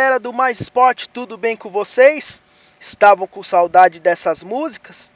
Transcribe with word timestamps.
Galera 0.00 0.18
do 0.18 0.32
Mais 0.32 0.58
Esporte, 0.58 1.06
tudo 1.06 1.36
bem 1.36 1.54
com 1.54 1.68
vocês? 1.68 2.42
Estavam 2.80 3.26
com 3.26 3.42
saudade 3.42 4.00
dessas 4.00 4.42
músicas? 4.42 5.12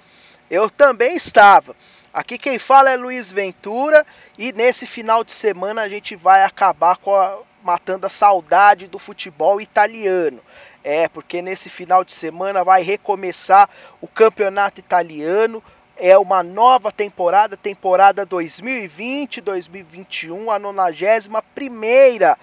Eu 0.50 0.68
também 0.68 1.16
estava. 1.16 1.74
Aqui 2.12 2.36
quem 2.36 2.58
fala 2.58 2.90
é 2.90 2.96
Luiz 2.98 3.32
Ventura 3.32 4.04
e 4.36 4.52
nesse 4.52 4.86
final 4.86 5.24
de 5.24 5.32
semana 5.32 5.80
a 5.80 5.88
gente 5.88 6.14
vai 6.14 6.44
acabar 6.44 6.98
com 6.98 7.16
a, 7.16 7.38
matando 7.62 8.04
a 8.04 8.10
saudade 8.10 8.86
do 8.86 8.98
futebol 8.98 9.58
italiano. 9.58 10.42
É, 10.84 11.08
porque 11.08 11.40
nesse 11.40 11.70
final 11.70 12.04
de 12.04 12.12
semana 12.12 12.62
vai 12.62 12.82
recomeçar 12.82 13.70
o 14.02 14.06
campeonato 14.06 14.80
italiano. 14.80 15.62
É 15.96 16.18
uma 16.18 16.42
nova 16.42 16.92
temporada, 16.92 17.56
temporada 17.56 18.26
2020-2021, 18.26 20.54
a 20.54 20.58
91 20.58 21.40
primeira 21.54 22.36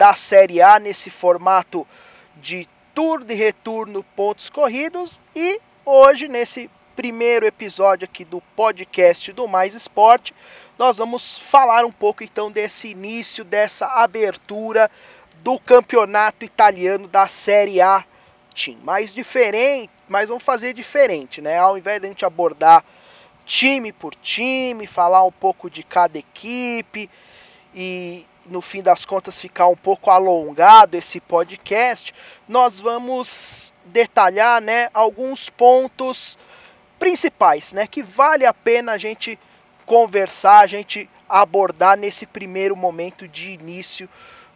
da 0.00 0.14
Série 0.14 0.62
A 0.62 0.78
nesse 0.78 1.10
formato 1.10 1.86
de 2.36 2.66
tour 2.94 3.22
de 3.22 3.34
retorno 3.34 4.02
pontos 4.16 4.48
corridos 4.48 5.20
e 5.36 5.60
hoje 5.84 6.26
nesse 6.26 6.70
primeiro 6.96 7.44
episódio 7.44 8.06
aqui 8.06 8.24
do 8.24 8.40
podcast 8.56 9.30
do 9.30 9.46
Mais 9.46 9.74
Esporte, 9.74 10.34
nós 10.78 10.96
vamos 10.96 11.36
falar 11.36 11.84
um 11.84 11.92
pouco 11.92 12.24
então 12.24 12.50
desse 12.50 12.88
início, 12.88 13.44
dessa 13.44 13.88
abertura 13.88 14.90
do 15.42 15.60
campeonato 15.60 16.46
italiano 16.46 17.06
da 17.06 17.26
Série 17.26 17.82
A. 17.82 18.02
Team. 18.54 18.78
Mais 18.82 19.14
diferente, 19.14 19.90
mas 20.08 20.30
vamos 20.30 20.44
fazer 20.44 20.72
diferente, 20.72 21.42
né? 21.42 21.58
Ao 21.58 21.76
invés 21.76 22.00
de 22.00 22.06
a 22.06 22.08
gente 22.08 22.24
abordar 22.24 22.82
time 23.44 23.92
por 23.92 24.14
time, 24.14 24.86
falar 24.86 25.22
um 25.24 25.32
pouco 25.32 25.68
de 25.68 25.82
cada 25.82 26.18
equipe 26.18 27.10
e 27.74 28.24
no 28.50 28.60
fim 28.60 28.82
das 28.82 29.06
contas 29.06 29.40
ficar 29.40 29.68
um 29.68 29.76
pouco 29.76 30.10
alongado 30.10 30.96
esse 30.96 31.20
podcast, 31.20 32.12
nós 32.48 32.80
vamos 32.80 33.72
detalhar, 33.86 34.60
né, 34.60 34.88
alguns 34.92 35.48
pontos 35.48 36.36
principais, 36.98 37.72
né, 37.72 37.86
que 37.86 38.02
vale 38.02 38.44
a 38.44 38.52
pena 38.52 38.92
a 38.92 38.98
gente 38.98 39.38
conversar, 39.86 40.60
a 40.60 40.66
gente 40.66 41.08
abordar 41.28 41.96
nesse 41.96 42.26
primeiro 42.26 42.76
momento 42.76 43.26
de 43.26 43.52
início 43.52 44.08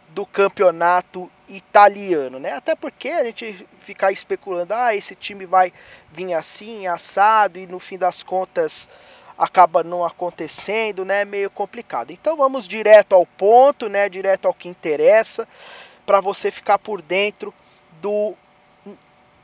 do 0.09 0.25
campeonato 0.25 1.29
italiano, 1.47 2.39
né? 2.39 2.53
Até 2.53 2.75
porque 2.75 3.09
a 3.09 3.23
gente 3.25 3.67
ficar 3.79 4.11
especulando, 4.11 4.73
ah, 4.73 4.95
esse 4.95 5.13
time 5.13 5.45
vai 5.45 5.73
vir 6.11 6.33
assim, 6.33 6.87
assado 6.87 7.59
e 7.59 7.67
no 7.67 7.79
fim 7.79 7.97
das 7.97 8.23
contas 8.23 8.87
acaba 9.37 9.83
não 9.83 10.03
acontecendo, 10.03 11.03
né? 11.03 11.25
Meio 11.25 11.49
complicado. 11.49 12.11
Então 12.11 12.37
vamos 12.37 12.67
direto 12.67 13.13
ao 13.13 13.25
ponto, 13.25 13.89
né? 13.89 14.07
Direto 14.09 14.47
ao 14.47 14.53
que 14.53 14.69
interessa, 14.69 15.47
para 16.05 16.21
você 16.21 16.51
ficar 16.51 16.79
por 16.79 17.01
dentro 17.01 17.53
do 18.01 18.33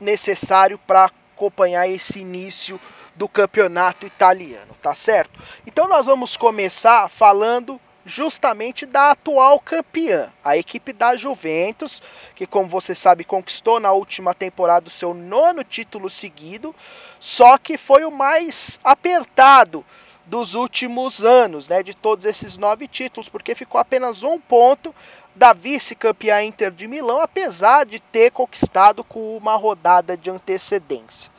necessário 0.00 0.78
para 0.78 1.10
acompanhar 1.36 1.88
esse 1.88 2.20
início 2.20 2.80
do 3.14 3.28
campeonato 3.28 4.06
italiano, 4.06 4.74
tá 4.80 4.94
certo? 4.94 5.38
Então 5.66 5.86
nós 5.88 6.06
vamos 6.06 6.36
começar 6.36 7.08
falando 7.08 7.80
justamente 8.04 8.84
da 8.84 9.10
atual 9.10 9.60
campeã, 9.60 10.32
a 10.44 10.56
equipe 10.56 10.92
da 10.92 11.16
Juventus, 11.16 12.02
que 12.34 12.46
como 12.46 12.68
você 12.68 12.94
sabe 12.94 13.24
conquistou 13.24 13.78
na 13.78 13.92
última 13.92 14.34
temporada 14.34 14.88
o 14.88 14.90
seu 14.90 15.14
nono 15.14 15.62
título 15.62 16.10
seguido, 16.10 16.74
só 17.20 17.56
que 17.56 17.78
foi 17.78 18.04
o 18.04 18.10
mais 18.10 18.80
apertado 18.82 19.84
dos 20.26 20.54
últimos 20.54 21.24
anos, 21.24 21.68
né, 21.68 21.82
de 21.82 21.94
todos 21.94 22.24
esses 22.24 22.56
nove 22.56 22.86
títulos, 22.86 23.28
porque 23.28 23.54
ficou 23.54 23.80
apenas 23.80 24.22
um 24.22 24.38
ponto 24.38 24.94
da 25.34 25.52
vice-campeã 25.52 26.42
Inter 26.42 26.70
de 26.70 26.86
Milão, 26.86 27.20
apesar 27.20 27.86
de 27.86 28.00
ter 28.00 28.30
conquistado 28.30 29.02
com 29.02 29.36
uma 29.36 29.56
rodada 29.56 30.16
de 30.16 30.30
antecedência. 30.30 31.32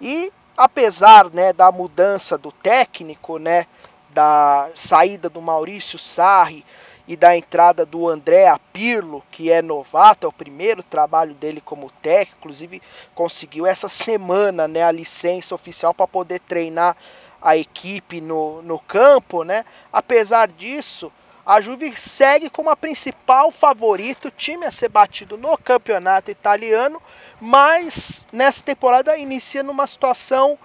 E 0.00 0.32
apesar 0.56 1.30
né, 1.30 1.52
da 1.52 1.72
mudança 1.72 2.36
do 2.36 2.52
técnico, 2.52 3.38
né, 3.38 3.66
da 4.12 4.70
saída 4.74 5.28
do 5.28 5.40
Maurício 5.40 5.98
Sarri 5.98 6.64
e 7.06 7.16
da 7.16 7.36
entrada 7.36 7.84
do 7.84 8.08
André 8.08 8.46
Pirlo, 8.72 9.24
que 9.30 9.50
é 9.50 9.60
novato, 9.60 10.26
é 10.26 10.28
o 10.28 10.32
primeiro 10.32 10.82
trabalho 10.82 11.34
dele 11.34 11.60
como 11.60 11.90
técnico, 12.02 12.38
inclusive 12.38 12.82
conseguiu 13.14 13.66
essa 13.66 13.88
semana 13.88 14.68
né, 14.68 14.82
a 14.82 14.92
licença 14.92 15.54
oficial 15.54 15.92
para 15.92 16.06
poder 16.06 16.38
treinar 16.40 16.96
a 17.42 17.56
equipe 17.56 18.20
no, 18.20 18.62
no 18.62 18.78
campo, 18.78 19.42
né? 19.42 19.64
Apesar 19.92 20.48
disso, 20.48 21.10
a 21.44 21.60
Juve 21.60 21.96
segue 21.96 22.50
como 22.50 22.70
a 22.70 22.76
principal 22.76 23.50
favorita, 23.50 24.28
o 24.28 24.30
time 24.30 24.66
a 24.66 24.70
ser 24.70 24.88
batido 24.88 25.36
no 25.36 25.56
campeonato 25.58 26.30
italiano, 26.30 27.02
mas 27.40 28.26
nessa 28.32 28.62
temporada 28.62 29.16
inicia 29.16 29.62
numa 29.62 29.86
situação 29.86 30.58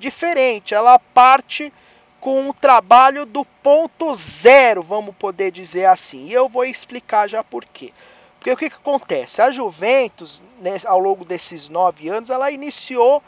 diferente. 0.00 0.74
Ela 0.74 0.98
parte 0.98 1.72
com 2.22 2.48
o 2.48 2.54
trabalho 2.54 3.26
do 3.26 3.44
ponto 3.44 4.14
zero, 4.14 4.80
vamos 4.80 5.12
poder 5.16 5.50
dizer 5.50 5.86
assim. 5.86 6.28
E 6.28 6.32
eu 6.32 6.48
vou 6.48 6.64
explicar 6.64 7.28
já 7.28 7.42
por 7.42 7.64
quê. 7.64 7.92
Porque 8.38 8.52
o 8.52 8.56
que, 8.56 8.70
que 8.70 8.76
acontece? 8.76 9.42
A 9.42 9.50
Juventus, 9.50 10.40
né, 10.60 10.76
ao 10.84 11.00
longo 11.00 11.24
desses 11.24 11.68
nove 11.68 12.08
anos, 12.08 12.30
ela 12.30 12.48
iniciou 12.52 13.20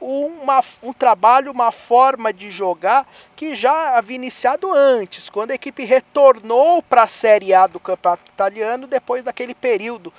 uma, 0.00 0.64
um 0.82 0.94
trabalho, 0.94 1.52
uma 1.52 1.70
forma 1.70 2.32
de 2.32 2.50
jogar 2.50 3.06
que 3.36 3.54
já 3.54 3.98
havia 3.98 4.16
iniciado 4.16 4.72
antes, 4.72 5.28
quando 5.28 5.50
a 5.50 5.54
equipe 5.54 5.84
retornou 5.84 6.82
para 6.82 7.02
a 7.02 7.06
Série 7.06 7.52
A 7.52 7.66
do 7.66 7.78
Campeonato 7.78 8.30
Italiano, 8.30 8.86
depois 8.86 9.22
daquele 9.22 9.54
período 9.54 10.10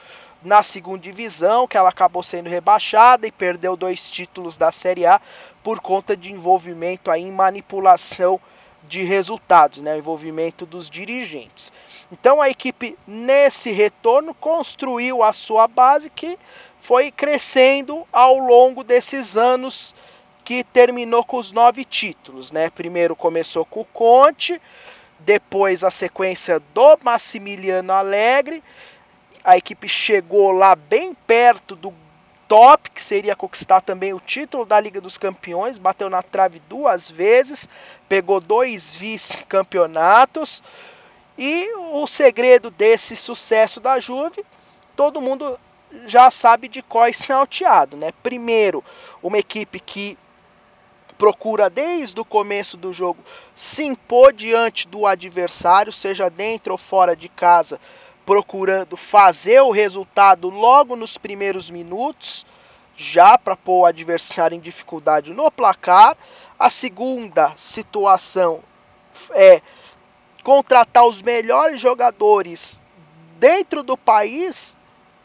na 0.44 0.64
segunda 0.64 1.00
divisão, 1.00 1.68
que 1.68 1.78
ela 1.78 1.90
acabou 1.90 2.24
sendo 2.24 2.50
rebaixada 2.50 3.28
e 3.28 3.32
perdeu 3.32 3.76
dois 3.76 4.10
títulos 4.10 4.58
da 4.58 4.72
Série 4.72 5.06
A 5.06 5.20
por 5.64 5.80
conta 5.80 6.16
de 6.16 6.32
envolvimento 6.32 7.12
aí 7.12 7.24
em 7.24 7.32
manipulação 7.32 8.40
de 8.88 9.04
resultados, 9.04 9.80
né, 9.80 9.98
envolvimento 9.98 10.66
dos 10.66 10.90
dirigentes. 10.90 11.72
Então 12.12 12.42
a 12.42 12.50
equipe 12.50 12.98
nesse 13.06 13.72
retorno 13.72 14.34
construiu 14.34 15.22
a 15.22 15.34
sua 15.34 15.68
base 15.68 16.10
que 16.10 16.40
foi 16.80 17.12
crescendo 17.12 18.08
ao 18.12 18.40
longo 18.40 18.84
desses 18.84 19.36
anos 19.36 19.94
que 20.46 20.64
terminou 20.64 21.24
com 21.24 21.38
os 21.38 21.52
nove 21.52 21.86
títulos, 21.86 22.52
né? 22.52 22.70
Primeiro 22.72 23.16
começou 23.16 23.66
com 23.66 23.82
o 23.82 23.86
Conte, 23.86 24.60
depois 25.20 25.84
a 25.84 25.92
sequência 25.92 26.60
do 26.74 26.98
Massimiliano 27.04 27.94
Alegre 27.94 28.64
a 29.44 29.58
equipe 29.58 29.88
chegou 29.88 30.52
lá 30.52 30.76
bem 30.76 31.14
perto 31.14 31.76
do 31.76 31.94
top, 32.48 32.90
que 32.90 33.02
seria 33.02 33.36
conquistar 33.36 33.82
também 33.82 34.14
o 34.14 34.20
título 34.20 34.66
da 34.66 34.80
Liga 34.80 35.00
dos 35.00 35.18
Campeões, 35.18 35.78
bateu 35.78 36.10
na 36.10 36.24
trave 36.24 36.60
duas 36.68 37.10
vezes, 37.10 37.70
pegou 38.08 38.42
dois 38.42 38.96
vice-campeonatos. 38.96 40.64
E 41.38 41.72
o 41.94 42.06
segredo 42.06 42.70
desse 42.70 43.16
sucesso 43.16 43.80
da 43.80 44.00
Juve, 44.00 44.44
todo 44.96 45.22
mundo 45.22 45.58
já 46.06 46.30
sabe 46.30 46.68
de 46.68 46.82
qual 46.82 47.12
salteado, 47.14 47.96
né? 47.96 48.12
Primeiro, 48.22 48.84
uma 49.24 49.38
equipe 49.38 49.80
que 49.80 50.18
procura 51.18 51.70
desde 51.70 52.20
o 52.20 52.26
começo 52.26 52.78
do 52.78 52.94
jogo 52.94 53.24
se 53.54 53.84
impor 53.84 54.34
diante 54.34 54.88
do 54.88 55.06
adversário, 55.06 55.92
seja 55.92 56.30
dentro 56.30 56.72
ou 56.72 56.78
fora 56.78 57.16
de 57.16 57.28
casa, 57.28 57.80
procurando 58.30 58.96
fazer 58.96 59.60
o 59.62 59.72
resultado 59.72 60.52
logo 60.52 60.96
nos 60.96 61.18
primeiros 61.18 61.72
minutos, 61.72 62.46
já 62.96 63.36
para 63.40 63.58
pôr 63.58 63.80
o 63.80 63.86
adversário 63.88 64.56
em 64.56 64.60
dificuldade 64.60 65.34
no 65.34 65.50
placar. 65.50 66.16
A 66.60 66.70
segunda 66.70 67.52
situação 67.56 68.64
é 69.32 69.60
contratar 70.44 71.08
os 71.08 71.24
melhores 71.24 71.82
jogadores 71.82 72.80
dentro 73.40 73.82
do 73.82 73.98
país, 73.98 74.78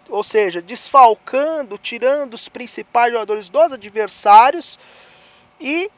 ou 0.08 0.24
seja, 0.24 0.62
desfalcando, 0.62 1.76
tirando 1.76 2.32
os 2.32 2.48
principais 2.48 3.12
jogadores 3.12 3.50
dos 3.50 3.74
adversários. 3.74 4.78
E 5.60 5.90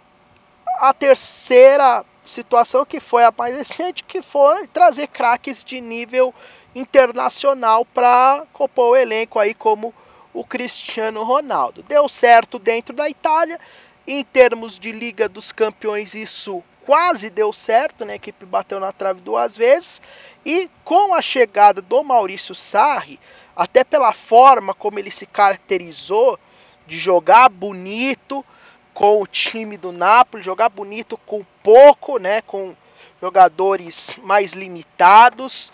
a 0.80 0.92
terceira 0.92 2.04
situação 2.20 2.84
que 2.84 2.98
foi 2.98 3.22
a 3.22 3.32
mais 3.38 3.56
recente, 3.56 4.02
que 4.02 4.22
foi 4.22 4.66
trazer 4.66 5.06
craques 5.06 5.62
de 5.62 5.80
nível 5.80 6.34
internacional 6.76 7.86
para 7.86 8.44
compor 8.52 8.90
o 8.90 8.96
elenco 8.96 9.38
aí 9.38 9.54
como 9.54 9.94
o 10.34 10.44
Cristiano 10.44 11.24
Ronaldo. 11.24 11.82
Deu 11.82 12.06
certo 12.06 12.58
dentro 12.58 12.94
da 12.94 13.08
Itália, 13.08 13.58
em 14.06 14.22
termos 14.22 14.78
de 14.78 14.92
Liga 14.92 15.26
dos 15.26 15.52
Campeões 15.52 16.14
isso 16.14 16.62
quase 16.84 17.30
deu 17.30 17.52
certo, 17.52 18.04
né? 18.04 18.12
A 18.12 18.16
equipe 18.16 18.44
bateu 18.44 18.78
na 18.78 18.92
trave 18.92 19.22
duas 19.22 19.56
vezes 19.56 20.00
e 20.44 20.70
com 20.84 21.14
a 21.14 21.22
chegada 21.22 21.80
do 21.80 22.04
Maurício 22.04 22.54
Sarri, 22.54 23.18
até 23.56 23.82
pela 23.82 24.12
forma 24.12 24.74
como 24.74 24.98
ele 24.98 25.10
se 25.10 25.26
caracterizou 25.26 26.38
de 26.86 26.98
jogar 26.98 27.48
bonito 27.48 28.44
com 28.92 29.20
o 29.20 29.26
time 29.26 29.76
do 29.76 29.90
Napoli, 29.92 30.42
jogar 30.42 30.68
bonito 30.68 31.18
com 31.26 31.44
pouco, 31.62 32.18
né, 32.18 32.42
com 32.42 32.76
jogadores 33.20 34.14
mais 34.22 34.52
limitados, 34.52 35.72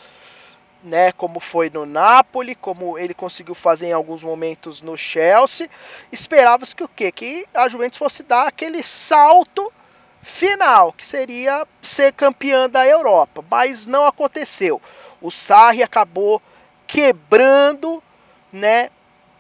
né, 0.83 1.13
como 1.13 1.39
foi 1.39 1.71
no 1.71 1.87
Napoli, 1.87 2.55
como 2.55 2.99
ele 2.99 3.15
conseguiu 3.15 3.55
fazer 3.55 3.89
em 3.89 3.93
alguns 3.93 4.23
momentos 4.23 4.83
no 4.83 4.97
Chelsea. 4.97 5.69
Esperava-se 6.11 6.75
que 6.75 6.85
o 6.85 6.89
quê? 6.89 7.13
Que 7.13 7.47
a 7.55 7.69
Juventus 7.69 7.99
fosse 7.99 8.23
dar 8.23 8.49
aquele 8.49 8.83
salto 8.83 9.73
final, 10.21 10.93
que 10.93 11.07
seria 11.07 11.67
ser 11.81 12.13
campeã 12.13 12.69
da 12.69 12.87
Europa, 12.87 13.45
mas 13.51 13.87
não 13.87 14.07
aconteceu. 14.07 14.81
O 15.21 15.31
Sarri 15.31 15.83
acabou 15.83 16.41
quebrando, 16.87 18.03
né, 18.53 18.91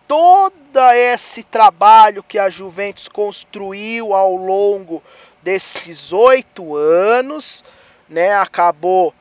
todo 0.06 0.78
esse 0.94 1.42
trabalho 1.42 2.22
que 2.22 2.38
a 2.38 2.50
Juventus 2.50 3.08
construiu 3.08 4.12
ao 4.14 4.36
longo 4.36 5.02
desses 5.42 6.12
oito 6.12 6.76
anos, 6.76 7.64
né, 8.08 8.34
acabou 8.34 9.14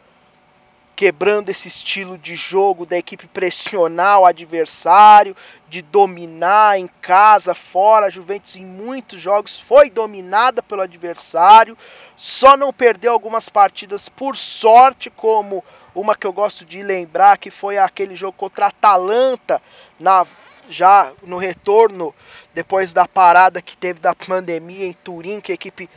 quebrando 0.96 1.50
esse 1.50 1.68
estilo 1.68 2.18
de 2.18 2.36
jogo 2.36 2.86
da 2.86 2.98
equipe 2.98 3.28
pressionar 3.28 4.20
o 4.20 4.26
adversário, 4.26 5.36
de 5.68 5.82
dominar 5.82 6.78
em 6.78 6.88
casa, 7.02 7.56
fora. 7.56 8.06
A 8.06 8.10
Juventus 8.10 8.56
em 8.56 8.66
muitos 8.66 9.20
jogos 9.20 9.60
foi 9.60 9.90
dominada 9.90 10.62
pelo 10.62 10.82
adversário, 10.82 11.78
só 12.16 12.56
não 12.56 12.72
perdeu 12.72 13.12
algumas 13.12 13.50
partidas 13.50 14.10
por 14.10 14.36
sorte, 14.36 15.10
como 15.10 15.64
uma 15.96 16.16
que 16.16 16.28
eu 16.28 16.34
gosto 16.34 16.66
de 16.66 16.84
lembrar, 16.84 17.38
que 17.38 17.50
foi 17.50 17.78
aquele 17.78 18.16
jogo 18.16 18.34
contra 18.38 18.66
a 18.66 18.70
Atalanta, 18.70 19.62
na, 20.00 20.26
já 20.70 21.12
no 21.24 21.38
retorno, 21.38 22.14
depois 22.54 22.94
da 22.94 23.08
parada 23.08 23.62
que 23.62 23.76
teve 23.76 24.00
da 24.00 24.14
pandemia 24.14 24.86
em 24.86 24.94
Turim, 24.94 25.42
que 25.42 25.52
a 25.52 25.56
equipe 25.56 25.90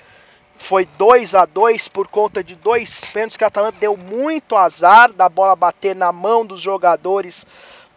foi 0.64 0.86
2 0.86 1.34
a 1.34 1.44
2 1.44 1.88
por 1.88 2.08
conta 2.08 2.42
de 2.42 2.54
dois 2.54 3.04
pênaltis 3.12 3.36
que 3.36 3.44
a 3.44 3.48
Atalanta 3.48 3.76
deu 3.78 3.98
muito 3.98 4.56
azar 4.56 5.12
da 5.12 5.28
bola 5.28 5.54
bater 5.54 5.94
na 5.94 6.10
mão 6.10 6.44
dos 6.44 6.58
jogadores 6.58 7.46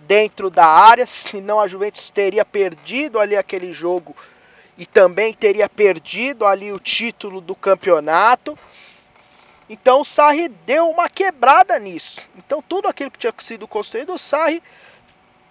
dentro 0.02 0.50
da 0.50 0.66
área, 0.66 1.08
senão 1.08 1.62
a 1.62 1.68
Juventus 1.68 2.10
teria 2.10 2.44
perdido 2.44 3.22
ali 3.22 3.38
aquele 3.38 3.72
jogo 3.72 4.14
e 4.78 4.86
também 4.86 5.34
teria 5.34 5.70
perdido 5.70 6.46
ali 6.46 6.74
o 6.74 6.80
título 6.80 7.40
do 7.40 7.56
campeonato. 7.56 8.60
Então 9.70 10.02
o 10.02 10.06
Sarri 10.06 10.50
deu 10.50 10.90
uma 10.90 11.10
quebrada 11.10 11.80
nisso. 11.80 12.20
Então 12.36 12.62
tudo 12.62 12.90
aquilo 12.90 13.10
que 13.10 13.20
tinha 13.20 13.34
sido 13.38 13.66
construído, 13.66 14.14
o 14.14 14.20
Sarri 14.20 14.62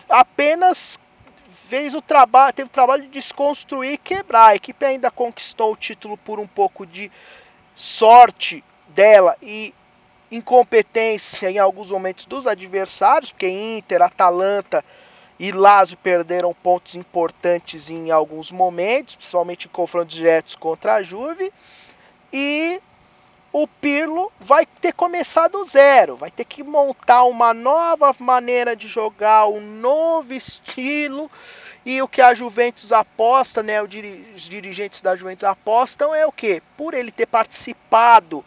apenas 0.07 1.01
fez 1.69 1.95
o 1.95 2.01
trabalho, 2.01 2.53
teve 2.53 2.69
o 2.69 2.73
trabalho 2.73 3.03
de 3.03 3.09
desconstruir 3.09 3.95
e 3.95 3.99
quebrar. 3.99 4.49
A 4.49 4.55
equipe 4.55 4.85
ainda 4.85 5.11
conquistou 5.11 5.73
o 5.73 5.77
título 5.77 6.17
por 6.17 6.39
um 6.39 6.47
pouco 6.47 6.87
de 6.87 7.11
sorte 7.75 8.65
dela 8.89 9.37
e 9.43 9.75
incompetência 10.31 11.51
em 11.51 11.59
alguns 11.59 11.91
momentos 11.91 12.27
dos 12.27 12.47
adversários, 12.47 13.31
porque 13.33 13.49
Inter, 13.49 14.03
Atalanta 14.03 14.85
e 15.39 15.53
Lazio 15.53 15.99
perderam 15.99 16.55
pontos 16.55 16.95
importantes 16.95 17.91
em 17.91 18.11
alguns 18.11 18.51
momentos, 18.51 19.17
principalmente 19.17 19.67
em 19.67 19.71
confrontos 19.71 20.15
diretos 20.15 20.57
contra 20.57 20.95
a 20.95 21.03
Juve. 21.03 21.53
E 22.33 22.81
o 23.53 23.67
Pirlo 23.67 24.31
vai 24.39 24.67
ter 24.67 24.93
começado 24.93 25.65
zero, 25.65 26.17
vai 26.17 26.31
ter 26.31 26.45
que 26.45 26.63
montar 26.63 27.25
uma 27.25 27.55
nova 27.55 28.15
maneira 28.19 28.77
de 28.77 28.89
jogar, 28.89 29.47
um 29.47 29.61
novo 29.61 30.35
estilo. 30.35 31.31
E 31.85 32.03
o 32.03 32.09
que 32.09 32.21
a 32.21 32.35
Juventus 32.35 32.93
aposta, 32.93 33.63
né, 33.63 33.81
os 33.81 33.89
dirigentes 33.89 35.01
da 35.01 35.15
Juventus 35.15 35.45
apostam 35.45 36.15
é 36.15 36.27
o 36.27 36.33
que? 36.33 36.61
Por 36.77 36.95
ele 36.95 37.13
ter 37.13 37.27
participado 37.27 38.45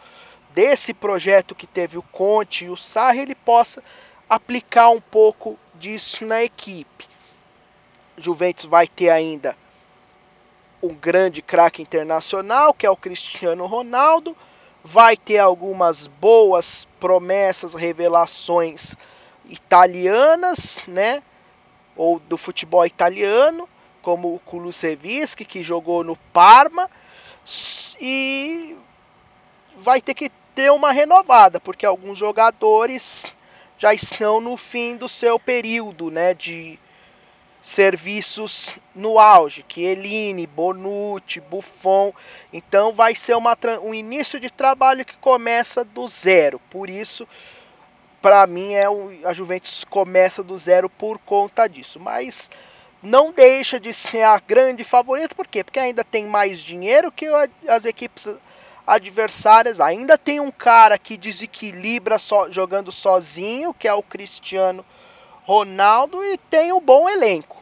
desse 0.50 0.92
projeto 0.92 1.54
que 1.54 1.66
teve 1.66 1.96
o 1.96 2.02
Conte 2.02 2.66
e 2.66 2.70
o 2.70 2.76
Sarri, 2.76 3.20
ele 3.20 3.34
possa 3.34 3.82
aplicar 4.28 4.90
um 4.90 5.00
pouco 5.00 5.58
disso 5.74 6.24
na 6.26 6.42
equipe. 6.42 7.08
Juventus 8.16 8.66
vai 8.66 8.86
ter 8.86 9.08
ainda 9.08 9.56
um 10.82 10.94
grande 10.94 11.42
craque 11.42 11.82
internacional, 11.82 12.74
que 12.74 12.86
é 12.86 12.90
o 12.90 12.96
Cristiano 12.96 13.66
Ronaldo 13.66 14.36
vai 14.84 15.16
ter 15.16 15.38
algumas 15.38 16.06
boas 16.06 16.86
promessas, 16.98 17.74
revelações 17.74 18.94
italianas, 19.44 20.82
né? 20.86 21.22
Ou 21.96 22.18
do 22.18 22.36
futebol 22.38 22.86
italiano, 22.86 23.68
como 24.02 24.34
o 24.34 24.40
Kulusevski, 24.40 25.44
que 25.44 25.62
jogou 25.62 26.02
no 26.02 26.16
Parma, 26.16 26.90
e 28.00 28.76
vai 29.76 30.00
ter 30.00 30.14
que 30.14 30.30
ter 30.54 30.70
uma 30.70 30.92
renovada, 30.92 31.60
porque 31.60 31.84
alguns 31.84 32.18
jogadores 32.18 33.34
já 33.78 33.94
estão 33.94 34.40
no 34.40 34.56
fim 34.56 34.96
do 34.96 35.08
seu 35.08 35.38
período, 35.38 36.10
né, 36.10 36.34
de 36.34 36.78
serviços 37.60 38.78
no 38.94 39.18
auge, 39.18 39.64
Chiellini, 39.68 40.46
Bonucci, 40.46 41.40
Buffon. 41.40 42.12
Então 42.52 42.92
vai 42.92 43.14
ser 43.14 43.36
uma, 43.36 43.56
um 43.82 43.94
início 43.94 44.40
de 44.40 44.50
trabalho 44.50 45.04
que 45.04 45.18
começa 45.18 45.84
do 45.84 46.06
zero. 46.08 46.58
Por 46.70 46.88
isso, 46.88 47.28
para 48.22 48.46
mim, 48.46 48.72
é 48.72 48.88
um, 48.88 49.20
a 49.24 49.32
Juventus 49.32 49.84
começa 49.84 50.42
do 50.42 50.56
zero 50.56 50.88
por 50.88 51.18
conta 51.18 51.68
disso. 51.68 52.00
Mas 52.00 52.50
não 53.02 53.32
deixa 53.32 53.78
de 53.78 53.92
ser 53.92 54.22
a 54.22 54.38
grande 54.38 54.84
favorita, 54.84 55.34
por 55.34 55.46
quê? 55.46 55.62
Porque 55.62 55.80
ainda 55.80 56.04
tem 56.04 56.26
mais 56.26 56.58
dinheiro 56.58 57.12
que 57.12 57.26
as 57.68 57.84
equipes 57.84 58.28
adversárias. 58.86 59.80
Ainda 59.80 60.16
tem 60.16 60.40
um 60.40 60.50
cara 60.50 60.98
que 60.98 61.16
desequilibra 61.16 62.18
só, 62.18 62.50
jogando 62.50 62.90
sozinho, 62.90 63.74
que 63.74 63.86
é 63.86 63.94
o 63.94 64.02
Cristiano 64.02 64.84
e 66.22 66.38
tem 66.48 66.72
um 66.72 66.80
bom 66.80 67.08
elenco. 67.08 67.60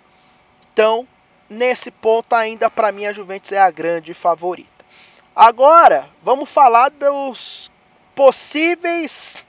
Então, 0.72 1.08
nesse 1.48 1.90
ponto 1.90 2.34
ainda 2.34 2.68
para 2.68 2.92
mim 2.92 3.06
a 3.06 3.14
Juventus 3.14 3.50
é 3.50 3.58
a 3.58 3.70
grande 3.70 4.12
favorita. 4.12 4.84
Agora, 5.34 6.06
vamos 6.22 6.52
falar 6.52 6.90
dos 6.90 7.70
possíveis 8.14 9.42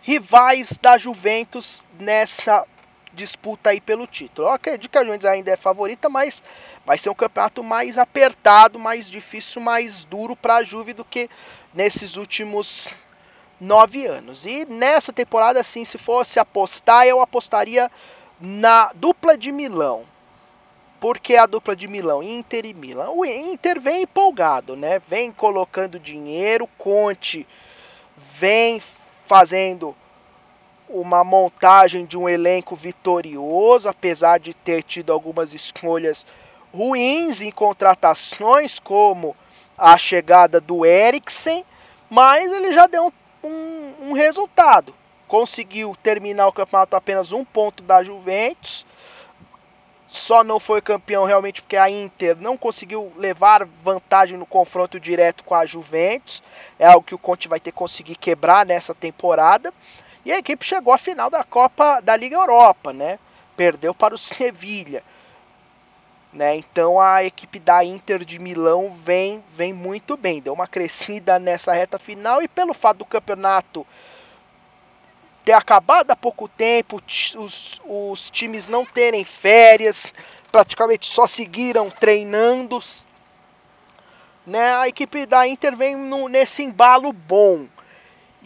rivais 0.00 0.78
da 0.80 0.96
Juventus 0.96 1.84
nessa 2.00 2.64
disputa 3.12 3.68
aí 3.70 3.80
pelo 3.80 4.06
título. 4.06 4.48
Eu 4.48 4.52
acredito 4.54 4.90
que 4.90 4.96
a 4.96 5.04
Juventus 5.04 5.26
ainda 5.26 5.50
é 5.50 5.56
favorita, 5.56 6.08
mas 6.08 6.42
vai 6.86 6.96
ser 6.96 7.10
um 7.10 7.14
campeonato 7.14 7.62
mais 7.62 7.98
apertado, 7.98 8.78
mais 8.78 9.10
difícil, 9.10 9.60
mais 9.60 10.06
duro 10.06 10.34
para 10.34 10.56
a 10.56 10.62
Juve 10.62 10.94
do 10.94 11.04
que 11.04 11.28
nesses 11.74 12.16
últimos 12.16 12.88
nove 13.60 14.06
anos. 14.06 14.46
E 14.46 14.64
nessa 14.66 15.12
temporada, 15.12 15.60
assim, 15.60 15.84
se 15.84 15.98
fosse 15.98 16.38
apostar, 16.38 17.06
eu 17.06 17.20
apostaria 17.20 17.90
na 18.40 18.92
dupla 18.94 19.36
de 19.36 19.50
Milão. 19.52 20.04
Porque 20.98 21.36
a 21.36 21.46
dupla 21.46 21.76
de 21.76 21.86
Milão, 21.86 22.22
Inter 22.22 22.64
e 22.64 22.72
Milan. 22.72 23.10
O 23.10 23.24
Inter 23.24 23.80
vem 23.80 24.02
empolgado, 24.02 24.74
né? 24.74 24.98
Vem 24.98 25.30
colocando 25.30 25.98
dinheiro, 25.98 26.66
Conte 26.78 27.46
vem 28.16 28.80
fazendo 29.26 29.94
uma 30.88 31.22
montagem 31.24 32.06
de 32.06 32.16
um 32.16 32.28
elenco 32.28 32.74
vitorioso, 32.74 33.88
apesar 33.88 34.38
de 34.38 34.54
ter 34.54 34.82
tido 34.82 35.12
algumas 35.12 35.52
escolhas 35.52 36.26
ruins 36.72 37.40
em 37.40 37.50
contratações, 37.50 38.78
como 38.78 39.36
a 39.76 39.98
chegada 39.98 40.60
do 40.60 40.86
Eriksen, 40.86 41.64
mas 42.08 42.52
ele 42.52 42.72
já 42.72 42.86
deu 42.86 43.06
um 43.06 43.12
um, 43.42 44.10
um 44.10 44.12
resultado. 44.12 44.94
Conseguiu 45.28 45.96
terminar 46.02 46.46
o 46.46 46.52
campeonato 46.52 46.96
apenas 46.96 47.32
um 47.32 47.44
ponto 47.44 47.82
da 47.82 48.02
Juventus. 48.02 48.86
Só 50.08 50.44
não 50.44 50.60
foi 50.60 50.80
campeão 50.80 51.24
realmente 51.24 51.60
porque 51.60 51.76
a 51.76 51.90
Inter 51.90 52.36
não 52.40 52.56
conseguiu 52.56 53.12
levar 53.16 53.66
vantagem 53.82 54.38
no 54.38 54.46
confronto 54.46 55.00
direto 55.00 55.42
com 55.42 55.54
a 55.54 55.66
Juventus. 55.66 56.42
É 56.78 56.86
algo 56.86 57.04
que 57.04 57.14
o 57.14 57.18
Conte 57.18 57.48
vai 57.48 57.58
ter 57.58 57.72
que 57.72 57.78
conseguir 57.78 58.14
quebrar 58.14 58.64
nessa 58.64 58.94
temporada. 58.94 59.74
E 60.24 60.32
a 60.32 60.38
equipe 60.38 60.64
chegou 60.64 60.92
à 60.92 60.98
final 60.98 61.28
da 61.28 61.42
Copa 61.42 62.00
da 62.00 62.16
Liga 62.16 62.36
Europa, 62.36 62.92
né? 62.92 63.18
Perdeu 63.56 63.94
para 63.94 64.14
o 64.14 64.18
Sevilha. 64.18 65.02
Né? 66.36 66.54
Então 66.56 67.00
a 67.00 67.24
equipe 67.24 67.58
da 67.58 67.82
Inter 67.82 68.22
de 68.22 68.38
Milão 68.38 68.90
vem, 68.90 69.42
vem 69.48 69.72
muito 69.72 70.18
bem, 70.18 70.42
deu 70.42 70.52
uma 70.52 70.66
crescida 70.66 71.38
nessa 71.38 71.72
reta 71.72 71.98
final 71.98 72.42
e 72.42 72.46
pelo 72.46 72.74
fato 72.74 72.98
do 72.98 73.04
campeonato 73.06 73.86
ter 75.42 75.52
acabado 75.52 76.10
há 76.10 76.16
pouco 76.16 76.46
tempo, 76.46 77.00
os, 77.38 77.80
os 77.86 78.30
times 78.30 78.68
não 78.68 78.84
terem 78.84 79.24
férias, 79.24 80.12
praticamente 80.52 81.06
só 81.06 81.26
seguiram 81.26 81.88
treinando. 81.88 82.78
Né? 84.46 84.74
A 84.76 84.88
equipe 84.88 85.24
da 85.24 85.48
Inter 85.48 85.74
vem 85.74 85.96
no, 85.96 86.28
nesse 86.28 86.62
embalo 86.62 87.14
bom 87.14 87.66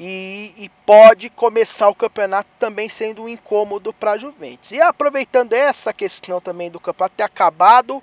e, 0.03 0.55
e, 0.57 0.69
pode 0.87 1.29
começar 1.29 1.91
o 1.91 1.95
campeonato 1.95 2.49
também 2.59 2.89
sendo 2.89 3.25
um 3.25 3.29
incômodo 3.29 3.93
para 3.93 4.13
a 4.13 4.19
Juventus. 4.19 4.73
E 4.73 4.81
aproveitando 4.81 5.53
essa 5.53 5.93
questão 5.93 6.41
também 6.41 6.71
do 6.71 6.81
campeonato 6.81 7.17
ter 7.17 7.23
acabado 7.23 8.03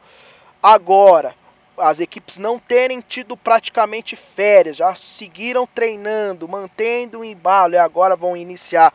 agora, 0.61 1.33
as 1.75 1.99
equipes 1.99 2.37
não 2.37 2.59
terem 2.59 3.01
tido 3.01 3.35
praticamente 3.35 4.15
férias, 4.15 4.77
já 4.77 4.93
seguiram 4.93 5.65
treinando, 5.65 6.47
mantendo 6.47 7.21
o 7.21 7.25
embalo 7.25 7.73
e 7.73 7.77
agora 7.79 8.15
vão 8.15 8.37
iniciar 8.37 8.93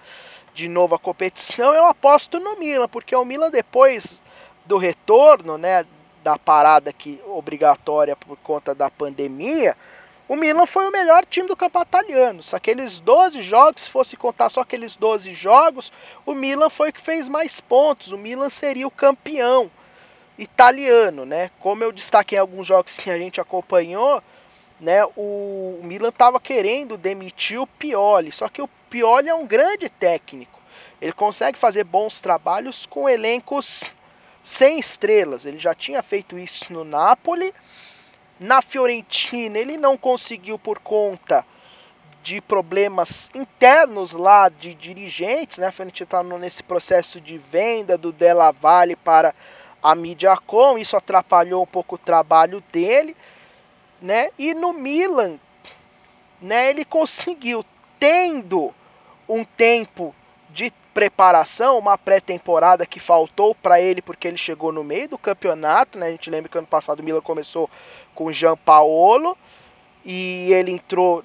de 0.55 0.69
novo 0.69 0.95
a 0.95 0.99
competição, 0.99 1.75
eu 1.75 1.87
aposto 1.87 2.39
no 2.39 2.57
Milan, 2.57 2.87
porque 2.87 3.17
o 3.17 3.25
Milan 3.25 3.51
depois 3.51 4.23
do 4.65 4.77
retorno, 4.77 5.59
né, 5.59 5.85
da 6.23 6.39
parada 6.39 6.93
que 6.93 7.21
obrigatória 7.27 8.15
por 8.15 8.37
conta 8.37 8.77
da 8.77 8.89
pandemia, 8.89 9.77
o 10.33 10.37
Milan 10.37 10.65
foi 10.65 10.89
o 10.89 10.91
melhor 10.91 11.27
time 11.27 11.47
do 11.47 11.55
campeonato 11.55 11.91
italiano. 11.91 12.43
Se 12.43 12.57
aqueles 12.57 13.01
12 13.01 13.43
jogos, 13.43 13.83
se 13.83 13.91
fosse 13.91 14.17
contar 14.17 14.49
só 14.49 14.63
aqueles 14.63 14.97
12 14.97 15.35
jogos, 15.35 15.93
o 16.25 16.35
Milan 16.35 16.71
foi 16.71 16.89
o 16.89 16.93
que 16.95 17.03
fez 17.03 17.29
mais 17.29 17.61
pontos. 17.61 18.13
O 18.13 18.17
Milan 18.17 18.49
seria 18.49 18.87
o 18.87 18.91
campeão 18.91 19.71
italiano, 20.39 21.27
né? 21.27 21.51
Como 21.61 21.85
eu 21.85 21.93
destaquei 21.93 22.39
em 22.39 22.41
alguns 22.41 22.67
jogos 22.67 22.97
que 22.97 23.11
a 23.11 23.19
gente 23.19 23.43
acompanhou, 23.43 24.23
né, 24.81 25.05
o 25.19 25.79
Milan 25.83 26.09
estava 26.09 26.41
querendo 26.41 26.97
demitir 26.97 27.61
o 27.61 27.67
Pioli, 27.67 28.33
só 28.33 28.49
que 28.49 28.63
o 28.63 28.71
Pioli 28.89 29.29
é 29.29 29.35
um 29.35 29.47
grande 29.47 29.91
técnico. 29.91 30.59
Ele 30.99 31.13
consegue 31.13 31.59
fazer 31.59 31.85
bons 31.85 32.23
trabalhos 32.23 32.87
com 32.87 33.07
elencos 33.07 33.83
sem 34.43 34.79
estrelas. 34.79 35.45
Ele 35.45 35.59
já 35.59 35.75
tinha 35.75 36.03
feito 36.03 36.39
isso 36.39 36.73
no 36.73 36.85
Napoli. 36.85 37.53
Na 38.43 38.61
Fiorentina 38.61 39.57
ele 39.57 39.77
não 39.77 39.97
conseguiu 39.97 40.59
por 40.59 40.81
conta 40.81 41.47
de 42.25 42.41
problemas 42.41 43.31
internos 43.35 44.13
lá 44.13 44.49
de 44.49 44.75
dirigentes, 44.75 45.59
né? 45.59 45.69
A 45.69 45.73
Fiorentina 45.73 46.05
está 46.05 46.23
nesse 46.23 46.63
processo 46.63 47.21
de 47.21 47.39
venda 47.39 47.97
do 47.97 48.13
Della 48.13 48.51
Valle 48.51 48.97
para 48.97 49.33
a 49.81 49.95
Mediacom, 49.95 50.77
isso 50.77 50.97
atrapalhou 50.97 51.63
um 51.63 51.67
pouco 51.67 51.95
o 51.95 51.99
trabalho 51.99 52.63
dele, 52.73 53.17
né? 54.01 54.31
E 54.37 54.55
no 54.55 54.73
Milan, 54.73 55.39
né, 56.41 56.71
ele 56.71 56.85
conseguiu 56.85 57.65
tendo 58.01 58.75
um 59.29 59.45
tempo 59.45 60.13
de 60.51 60.73
preparação, 60.93 61.79
uma 61.79 61.97
pré-temporada 61.97 62.85
que 62.85 63.01
faltou 63.01 63.55
para 63.55 63.81
ele 63.81 64.03
porque 64.03 64.29
ele 64.29 64.37
chegou 64.37 64.71
no 64.73 64.85
meio 64.85 65.09
do 65.09 65.19
campeonato, 65.19 65.99
né? 65.99 66.09
A 66.09 66.11
gente 66.11 66.29
lembra 66.31 66.49
que 66.49 66.59
ano 66.59 66.67
passado 66.67 67.01
o 67.01 67.03
Milan 67.03 67.21
começou 67.21 67.71
com 68.15 68.33
Jean 68.33 68.57
Paolo 68.57 69.37
e 70.05 70.53
ele 70.53 70.73
entrou 70.73 71.25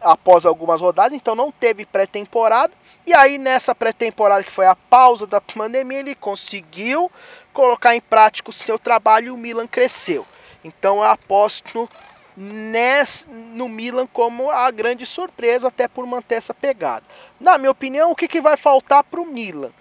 após 0.00 0.46
algumas 0.46 0.80
rodadas, 0.80 1.14
então 1.14 1.34
não 1.34 1.50
teve 1.50 1.84
pré-temporada. 1.84 2.72
E 3.06 3.14
aí 3.14 3.38
nessa 3.38 3.74
pré-temporada 3.74 4.42
que 4.42 4.52
foi 4.52 4.66
a 4.66 4.74
pausa 4.74 5.26
da 5.26 5.40
pandemia, 5.40 5.98
ele 5.98 6.14
conseguiu 6.14 7.10
colocar 7.52 7.94
em 7.94 8.00
prática 8.00 8.50
o 8.50 8.52
seu 8.52 8.78
trabalho 8.78 9.28
e 9.28 9.30
o 9.30 9.36
Milan 9.36 9.66
cresceu. 9.66 10.26
Então 10.64 10.98
eu 10.98 11.04
aposto 11.04 11.88
nesse, 12.36 13.28
no 13.28 13.68
Milan 13.68 14.06
como 14.06 14.50
a 14.50 14.70
grande 14.70 15.06
surpresa, 15.06 15.68
até 15.68 15.88
por 15.88 16.06
manter 16.06 16.36
essa 16.36 16.52
pegada. 16.52 17.04
Na 17.40 17.56
minha 17.58 17.70
opinião, 17.70 18.10
o 18.10 18.16
que, 18.16 18.28
que 18.28 18.40
vai 18.40 18.56
faltar 18.56 19.04
para 19.04 19.20
o 19.20 19.26
Milan? 19.26 19.72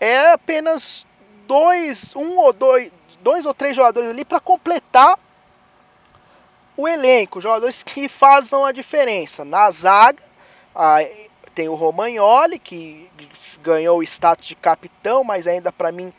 É 0.00 0.32
apenas 0.32 1.06
dois, 1.46 2.14
um 2.16 2.38
ou 2.38 2.52
dois, 2.52 2.90
dois 3.20 3.46
ou 3.46 3.54
três 3.54 3.76
jogadores 3.76 4.10
ali 4.10 4.24
para 4.24 4.40
completar 4.40 5.18
o 6.76 6.88
elenco, 6.88 7.40
jogadores 7.40 7.82
que 7.82 8.08
fazem 8.08 8.64
a 8.64 8.72
diferença. 8.72 9.44
Na 9.44 9.70
zaga, 9.70 10.22
tem 11.54 11.68
o 11.68 11.74
Romagnoli, 11.74 12.58
que 12.58 13.08
ganhou 13.62 13.98
o 13.98 14.02
status 14.02 14.48
de 14.48 14.54
capitão, 14.54 15.22
mas 15.22 15.46
ainda 15.46 15.70
para 15.72 15.92
mim 15.92 16.12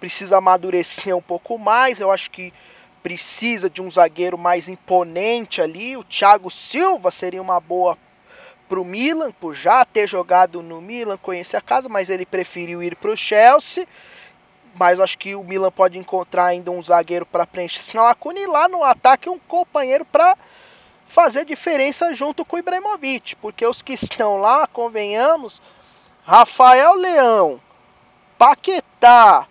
precisa 0.00 0.38
amadurecer 0.38 1.14
um 1.14 1.22
pouco 1.22 1.58
mais. 1.58 2.00
Eu 2.00 2.10
acho 2.10 2.30
que 2.30 2.52
precisa 3.02 3.70
de 3.70 3.80
um 3.80 3.90
zagueiro 3.90 4.38
mais 4.38 4.68
imponente 4.68 5.60
ali. 5.60 5.96
O 5.96 6.04
Thiago 6.04 6.50
Silva 6.50 7.10
seria 7.10 7.42
uma 7.42 7.60
boa 7.60 7.96
para 8.68 8.80
o 8.80 8.84
Milan, 8.84 9.32
por 9.32 9.54
já 9.54 9.84
ter 9.84 10.06
jogado 10.06 10.62
no 10.62 10.80
Milan, 10.80 11.16
conhecer 11.16 11.56
a 11.56 11.60
casa, 11.60 11.88
mas 11.88 12.10
ele 12.10 12.26
preferiu 12.26 12.82
ir 12.82 12.96
para 12.96 13.10
o 13.10 13.16
Chelsea. 13.16 13.86
Mas 14.74 15.00
acho 15.00 15.18
que 15.18 15.34
o 15.34 15.42
Milan 15.42 15.70
pode 15.70 15.98
encontrar 15.98 16.46
ainda 16.46 16.70
um 16.70 16.80
zagueiro 16.80 17.26
para 17.26 17.46
preencher 17.46 17.78
essa 17.78 18.02
lacuna 18.02 18.38
e 18.38 18.46
lá 18.46 18.68
no 18.68 18.82
ataque 18.84 19.28
um 19.28 19.38
companheiro 19.38 20.04
para 20.04 20.36
fazer 21.06 21.44
diferença 21.44 22.14
junto 22.14 22.44
com 22.44 22.56
o 22.56 22.58
Ibrahimovic, 22.58 23.36
porque 23.36 23.66
os 23.66 23.82
que 23.82 23.94
estão 23.94 24.36
lá, 24.36 24.66
convenhamos, 24.66 25.60
Rafael 26.22 26.94
Leão, 26.94 27.60
Paquetá, 28.36 29.48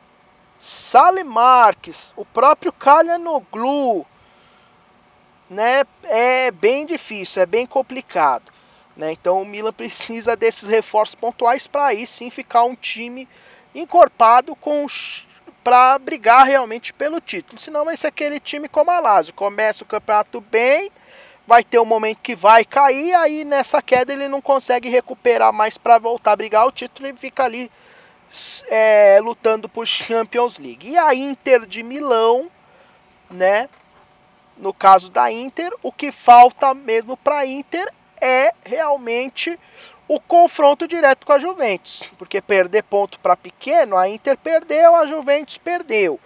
Sale 0.59 1.23
Marques, 1.23 2.13
o 2.15 2.23
próprio 2.23 2.71
Kalyanoglu, 2.71 4.05
né, 5.49 5.83
é 6.03 6.51
bem 6.51 6.85
difícil, 6.85 7.41
é 7.41 7.45
bem 7.45 7.65
complicado. 7.65 8.51
Né? 8.95 9.11
Então 9.11 9.41
o 9.41 9.45
Milan 9.45 9.73
precisa 9.73 10.35
desses 10.35 10.69
reforços 10.69 11.15
pontuais 11.15 11.67
para 11.67 11.87
aí 11.87 12.05
sim 12.07 12.29
ficar 12.29 12.63
um 12.63 12.75
time 12.75 13.27
encorpado 13.77 14.55
com 14.55 14.85
para 15.63 15.99
brigar 15.99 16.45
realmente 16.45 16.93
pelo 16.93 17.19
título. 17.19 17.59
Senão 17.59 17.85
vai 17.85 17.97
ser 17.97 18.07
aquele 18.07 18.39
time 18.39 18.69
como 18.69 18.89
a 18.89 18.99
Lazio, 18.99 19.33
começa 19.33 19.83
o 19.83 19.87
campeonato 19.87 20.39
bem, 20.39 20.89
vai 21.45 21.63
ter 21.63 21.77
um 21.77 21.85
momento 21.85 22.19
que 22.21 22.35
vai 22.35 22.63
cair, 22.63 23.13
aí 23.15 23.43
nessa 23.43 23.81
queda 23.81 24.13
ele 24.13 24.29
não 24.29 24.41
consegue 24.41 24.89
recuperar 24.89 25.51
mais 25.51 25.77
para 25.77 25.99
voltar 25.99 26.31
a 26.31 26.35
brigar 26.37 26.65
o 26.65 26.71
título 26.71 27.07
e 27.09 27.13
fica 27.13 27.43
ali 27.43 27.69
é, 28.69 29.19
lutando 29.21 29.67
por 29.67 29.85
Champions 29.85 30.57
League. 30.57 30.89
E 30.89 30.97
a 30.97 31.13
Inter 31.13 31.65
de 31.65 31.83
Milão, 31.83 32.49
né? 33.29 33.69
No 34.57 34.73
caso 34.73 35.11
da 35.11 35.31
Inter, 35.31 35.71
o 35.83 35.91
que 35.91 36.11
falta 36.11 36.73
mesmo 36.73 37.15
para 37.15 37.39
a 37.39 37.45
Inter 37.45 37.91
é 38.21 38.53
realmente 38.65 39.59
o 40.07 40.19
confronto 40.19 40.87
direto 40.87 41.25
com 41.25 41.33
a 41.33 41.39
Juventus, 41.39 42.03
porque 42.17 42.41
perder 42.41 42.83
ponto 42.83 43.19
para 43.19 43.35
pequeno, 43.35 43.97
a 43.97 44.07
Inter 44.07 44.37
perdeu, 44.37 44.95
a 44.95 45.05
Juventus 45.05 45.57
perdeu. 45.57 46.19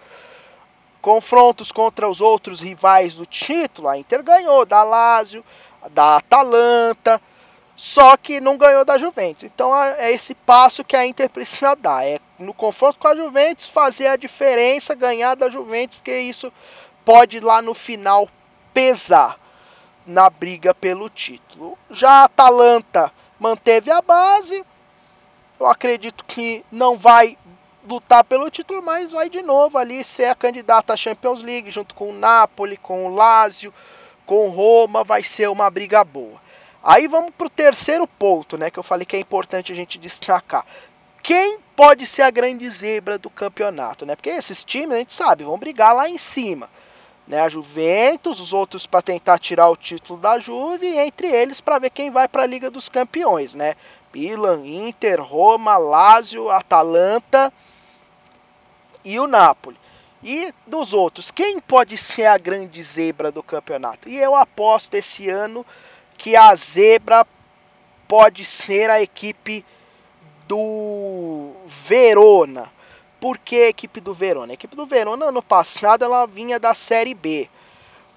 Confrontos 1.00 1.72
contra 1.72 2.08
os 2.08 2.20
outros 2.20 2.60
rivais 2.60 3.16
do 3.16 3.26
título, 3.26 3.88
a 3.88 3.98
Inter 3.98 4.22
ganhou 4.22 4.64
da 4.64 4.84
Lazio, 4.84 5.44
da 5.90 6.16
Atalanta, 6.16 7.20
só 7.74 8.16
que 8.16 8.40
não 8.40 8.56
ganhou 8.56 8.84
da 8.84 8.98
Juventus. 8.98 9.42
Então 9.44 9.76
é 9.76 10.12
esse 10.12 10.34
passo 10.34 10.84
que 10.84 10.94
a 10.94 11.04
Inter 11.04 11.28
precisa 11.28 11.74
dar. 11.74 12.06
É 12.06 12.20
no 12.38 12.54
confronto 12.54 12.98
com 12.98 13.08
a 13.08 13.16
Juventus 13.16 13.68
fazer 13.68 14.06
a 14.06 14.16
diferença, 14.16 14.94
ganhar 14.94 15.34
da 15.34 15.50
Juventus, 15.50 15.96
porque 15.96 16.16
isso 16.16 16.52
pode 17.04 17.40
lá 17.40 17.60
no 17.60 17.74
final 17.74 18.28
pesar 18.72 19.40
na 20.06 20.30
briga 20.30 20.72
pelo 20.72 21.08
título. 21.10 21.76
Já 21.90 22.10
a 22.10 22.24
Atalanta 22.24 23.12
manteve 23.42 23.90
a 23.90 24.00
base. 24.00 24.64
Eu 25.58 25.66
acredito 25.66 26.24
que 26.24 26.64
não 26.70 26.96
vai 26.96 27.36
lutar 27.88 28.22
pelo 28.22 28.48
título, 28.48 28.80
mas 28.80 29.10
vai 29.10 29.28
de 29.28 29.42
novo 29.42 29.76
ali 29.76 30.04
ser 30.04 30.26
a 30.26 30.34
candidata 30.34 30.94
à 30.94 30.96
Champions 30.96 31.42
League 31.42 31.68
junto 31.68 31.92
com 31.92 32.10
o 32.10 32.12
Napoli, 32.12 32.76
com 32.76 33.04
o 33.04 33.12
Lazio, 33.12 33.74
com 34.24 34.46
o 34.46 34.50
Roma, 34.50 35.02
vai 35.02 35.24
ser 35.24 35.48
uma 35.48 35.68
briga 35.68 36.04
boa. 36.04 36.40
Aí 36.84 37.08
vamos 37.08 37.32
para 37.36 37.48
o 37.48 37.50
terceiro 37.50 38.06
ponto, 38.06 38.56
né, 38.56 38.70
que 38.70 38.78
eu 38.78 38.82
falei 38.84 39.04
que 39.04 39.16
é 39.16 39.20
importante 39.20 39.72
a 39.72 39.76
gente 39.76 39.98
destacar. 39.98 40.64
Quem 41.20 41.58
pode 41.74 42.06
ser 42.06 42.22
a 42.22 42.30
grande 42.30 42.68
zebra 42.70 43.18
do 43.18 43.30
campeonato, 43.30 44.06
né? 44.06 44.16
Porque 44.16 44.30
esses 44.30 44.64
times 44.64 44.90
a 44.90 44.98
gente 44.98 45.14
sabe 45.14 45.44
vão 45.44 45.58
brigar 45.58 45.94
lá 45.94 46.08
em 46.08 46.18
cima, 46.18 46.68
né? 47.26 47.40
A 47.40 47.48
Juventus, 47.48 48.40
os 48.40 48.52
outros 48.52 48.86
para 48.86 49.02
tentar 49.02 49.38
tirar 49.38 49.68
o 49.68 49.76
título 49.76 50.18
da 50.18 50.38
Juve, 50.38 50.86
e 50.86 50.98
entre 50.98 51.28
eles 51.28 51.60
para 51.60 51.78
ver 51.78 51.90
quem 51.90 52.10
vai 52.10 52.28
para 52.28 52.42
a 52.42 52.46
Liga 52.46 52.70
dos 52.70 52.88
Campeões, 52.88 53.54
né? 53.54 53.74
Milan, 54.14 54.66
Inter, 54.66 55.22
Roma, 55.22 55.76
Lazio, 55.76 56.50
Atalanta 56.50 57.52
e 59.04 59.18
o 59.18 59.26
Napoli. 59.26 59.78
E 60.22 60.52
dos 60.66 60.92
outros, 60.92 61.30
quem 61.30 61.58
pode 61.60 61.96
ser 61.96 62.26
a 62.26 62.38
grande 62.38 62.80
zebra 62.82 63.32
do 63.32 63.42
campeonato? 63.42 64.08
E 64.08 64.16
eu 64.16 64.36
aposto 64.36 64.94
esse 64.94 65.28
ano 65.28 65.66
que 66.16 66.36
a 66.36 66.54
zebra 66.54 67.26
pode 68.06 68.44
ser 68.44 68.88
a 68.90 69.02
equipe 69.02 69.64
do 70.46 71.52
Verona. 71.66 72.70
Por 73.22 73.38
que 73.38 73.54
a 73.54 73.68
equipe 73.68 74.00
do 74.00 74.12
Verona? 74.12 74.52
A 74.52 74.54
equipe 74.54 74.74
do 74.74 74.84
Verona 74.84 75.26
ano 75.26 75.40
passado 75.40 76.04
ela 76.04 76.26
vinha 76.26 76.58
da 76.58 76.74
Série 76.74 77.14
B, 77.14 77.48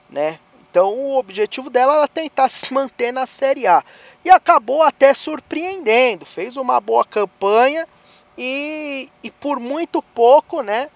né? 0.09 0.39
Então 0.67 0.95
o 0.95 1.19
objetivo 1.19 1.69
dela 1.69 1.97
era 1.97 2.07
tentar 2.07 2.49
se 2.49 2.73
manter 2.73 3.13
na 3.13 3.27
Série 3.27 3.67
A 3.67 3.83
e 4.25 4.31
acabou 4.31 4.81
até 4.81 5.13
surpreendendo, 5.13 6.25
fez 6.25 6.57
uma 6.57 6.81
boa 6.81 7.05
campanha 7.05 7.87
e, 8.35 9.07
e 9.21 9.29
por 9.29 9.59
muito 9.59 10.01
pouco, 10.01 10.63
né? 10.63 10.89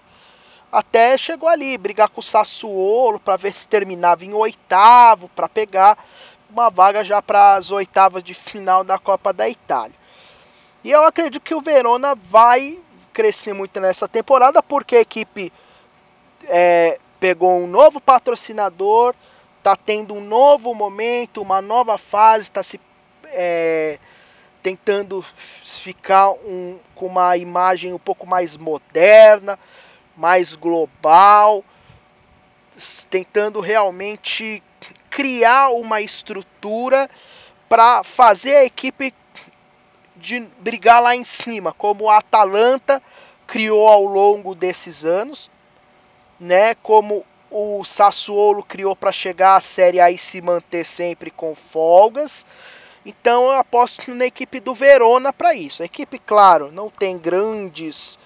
Até 0.72 1.16
chegou 1.16 1.48
ali 1.48 1.78
brigar 1.78 2.08
com 2.08 2.18
o 2.18 2.24
Sassuolo 2.24 3.20
para 3.20 3.36
ver 3.36 3.52
se 3.52 3.68
terminava 3.68 4.24
em 4.24 4.34
oitavo 4.34 5.28
para 5.36 5.48
pegar 5.48 5.96
uma 6.50 6.68
vaga 6.68 7.04
já 7.04 7.22
para 7.22 7.54
as 7.54 7.70
oitavas 7.70 8.24
de 8.24 8.34
final 8.34 8.82
da 8.82 8.98
Copa 8.98 9.32
da 9.32 9.48
Itália. 9.48 9.94
E 10.82 10.90
eu 10.90 11.04
acredito 11.04 11.40
que 11.40 11.54
o 11.54 11.60
Verona 11.60 12.16
vai 12.16 12.80
crescer 13.12 13.52
muito 13.52 13.80
nessa 13.80 14.08
temporada 14.08 14.62
porque 14.62 14.96
a 14.96 15.00
equipe 15.00 15.52
é, 16.44 16.98
pegou 17.18 17.58
um 17.58 17.66
novo 17.66 18.00
patrocinador, 18.00 19.14
está 19.58 19.76
tendo 19.76 20.14
um 20.14 20.20
novo 20.20 20.74
momento, 20.74 21.42
uma 21.42 21.60
nova 21.60 21.98
fase, 21.98 22.44
está 22.44 22.62
se 22.62 22.80
é, 23.26 23.98
tentando 24.62 25.22
ficar 25.22 26.30
um, 26.30 26.78
com 26.94 27.06
uma 27.06 27.36
imagem 27.36 27.92
um 27.92 27.98
pouco 27.98 28.26
mais 28.26 28.56
moderna, 28.56 29.58
mais 30.16 30.54
global, 30.54 31.64
tentando 33.08 33.60
realmente 33.60 34.62
criar 35.08 35.70
uma 35.70 36.00
estrutura 36.00 37.08
para 37.68 38.02
fazer 38.02 38.56
a 38.56 38.64
equipe 38.64 39.14
de 40.20 40.40
brigar 40.60 41.02
lá 41.02 41.16
em 41.16 41.24
cima, 41.24 41.72
como 41.72 42.08
a 42.08 42.18
Atalanta 42.18 43.02
criou 43.46 43.88
ao 43.88 44.04
longo 44.04 44.54
desses 44.54 45.04
anos, 45.04 45.50
né? 46.38 46.74
Como 46.76 47.24
o 47.50 47.82
Sassuolo 47.82 48.62
criou 48.62 48.94
para 48.94 49.10
chegar 49.10 49.56
à 49.56 49.60
Série 49.60 49.98
A 50.00 50.10
e 50.10 50.18
se 50.18 50.40
manter 50.40 50.84
sempre 50.84 51.30
com 51.30 51.54
folgas. 51.54 52.46
Então 53.04 53.44
eu 53.46 53.52
aposto 53.52 54.14
na 54.14 54.26
equipe 54.26 54.60
do 54.60 54.74
Verona 54.74 55.32
para 55.32 55.54
isso. 55.54 55.82
A 55.82 55.86
equipe, 55.86 56.18
claro, 56.18 56.70
não 56.70 56.90
tem 56.90 57.18
grandes 57.18 58.18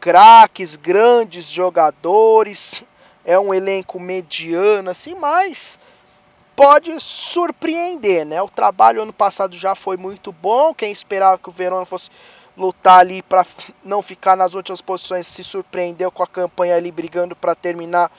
craques, 0.00 0.76
grandes 0.76 1.44
jogadores, 1.44 2.82
é 3.24 3.38
um 3.38 3.52
elenco 3.52 4.00
mediano 4.00 4.90
assim, 4.90 5.14
mas 5.14 5.78
pode 6.60 7.00
surpreender, 7.00 8.26
né? 8.26 8.42
O 8.42 8.48
trabalho 8.48 9.00
ano 9.00 9.14
passado 9.14 9.56
já 9.56 9.74
foi 9.74 9.96
muito 9.96 10.30
bom. 10.30 10.74
Quem 10.74 10.92
esperava 10.92 11.38
que 11.38 11.48
o 11.48 11.52
Verona 11.52 11.86
fosse 11.86 12.10
lutar 12.54 12.98
ali 12.98 13.22
para 13.22 13.46
não 13.82 14.02
ficar 14.02 14.36
nas 14.36 14.52
últimas 14.52 14.82
posições 14.82 15.26
se 15.26 15.42
surpreendeu 15.42 16.10
com 16.12 16.22
a 16.22 16.26
campanha 16.26 16.76
ali 16.76 16.92
brigando 16.92 17.34
para 17.34 17.54
terminar 17.54 18.12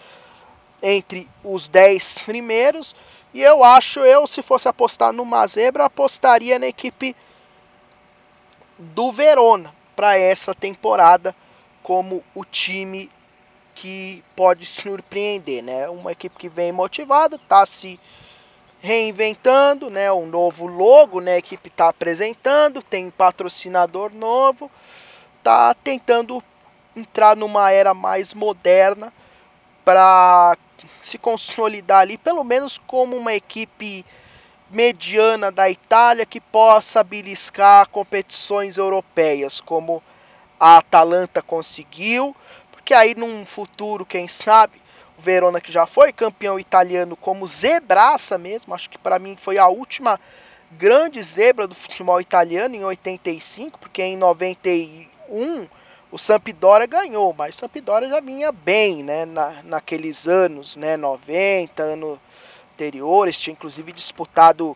entre 0.81 1.29
os 1.43 1.69
10 1.69 2.17
primeiros. 2.25 2.95
E 3.31 3.43
eu 3.43 3.63
acho, 3.63 3.99
eu 3.99 4.25
se 4.25 4.41
fosse 4.41 4.67
apostar 4.67 5.13
numa 5.13 5.45
zebra, 5.45 5.85
apostaria 5.85 6.57
na 6.57 6.65
equipe 6.65 7.15
do 8.79 9.11
Verona 9.11 9.71
para 9.95 10.17
essa 10.17 10.55
temporada 10.55 11.35
como 11.83 12.23
o 12.33 12.43
time 12.43 13.07
que 13.75 14.23
pode 14.35 14.65
surpreender, 14.65 15.61
né? 15.61 15.87
Uma 15.89 16.13
equipe 16.13 16.35
que 16.35 16.49
vem 16.49 16.71
motivada, 16.71 17.35
está 17.35 17.63
se 17.67 17.99
reinventando, 18.81 19.89
né? 19.89 20.11
Um 20.11 20.25
novo 20.25 20.65
logo, 20.65 21.21
né? 21.21 21.33
A 21.35 21.37
equipe 21.37 21.69
está 21.69 21.89
apresentando, 21.89 22.81
tem 22.81 23.09
patrocinador 23.11 24.13
novo, 24.13 24.69
está 25.37 25.73
tentando 25.73 26.43
entrar 26.95 27.37
numa 27.37 27.71
era 27.71 27.93
mais 27.93 28.33
moderna 28.33 29.13
para 29.85 30.57
se 30.99 31.17
consolidar 31.17 31.99
ali, 31.99 32.17
pelo 32.17 32.43
menos 32.43 32.79
como 32.87 33.15
uma 33.15 33.33
equipe 33.33 34.03
mediana 34.69 35.51
da 35.51 35.69
Itália 35.69 36.25
que 36.25 36.41
possa 36.41 37.03
beliscar 37.03 37.87
competições 37.89 38.77
europeias, 38.77 39.61
como 39.61 40.01
a 40.59 40.77
Atalanta 40.77 41.41
conseguiu, 41.41 42.35
porque 42.71 42.93
aí 42.93 43.13
num 43.15 43.45
futuro, 43.45 44.05
quem 44.05 44.27
sabe, 44.27 44.80
Verona 45.21 45.61
que 45.61 45.71
já 45.71 45.85
foi 45.85 46.11
campeão 46.11 46.59
italiano 46.59 47.15
como 47.15 47.47
zebraça 47.47 48.37
mesmo, 48.37 48.73
acho 48.73 48.89
que 48.89 48.97
para 48.97 49.19
mim 49.19 49.35
foi 49.35 49.57
a 49.57 49.67
última 49.67 50.19
grande 50.71 51.21
zebra 51.21 51.67
do 51.67 51.75
futebol 51.75 52.19
italiano 52.19 52.75
em 52.75 52.83
85, 52.83 53.77
porque 53.79 54.01
em 54.01 54.17
91 54.17 55.67
o 56.11 56.17
Sampdoria 56.17 56.87
ganhou, 56.87 57.33
mas 57.37 57.55
o 57.55 57.59
Sampdoria 57.59 58.09
já 58.09 58.19
vinha 58.19 58.51
bem, 58.51 59.03
né, 59.03 59.25
na, 59.25 59.61
naqueles 59.63 60.27
anos, 60.27 60.75
né, 60.75 60.97
90, 60.97 61.83
ano 61.83 62.19
anteriores, 62.73 63.39
tinha 63.39 63.53
inclusive 63.53 63.91
disputado 63.91 64.75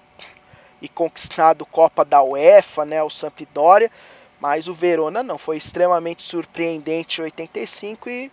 e 0.81 0.87
conquistado 0.87 1.65
Copa 1.65 2.05
da 2.05 2.21
UEFA, 2.21 2.85
né, 2.85 3.01
o 3.01 3.09
Sampdoria, 3.09 3.91
mas 4.39 4.67
o 4.67 4.73
Verona 4.73 5.23
não, 5.23 5.37
foi 5.37 5.57
extremamente 5.57 6.21
surpreendente 6.23 7.19
em 7.19 7.23
85 7.23 8.09
e 8.09 8.31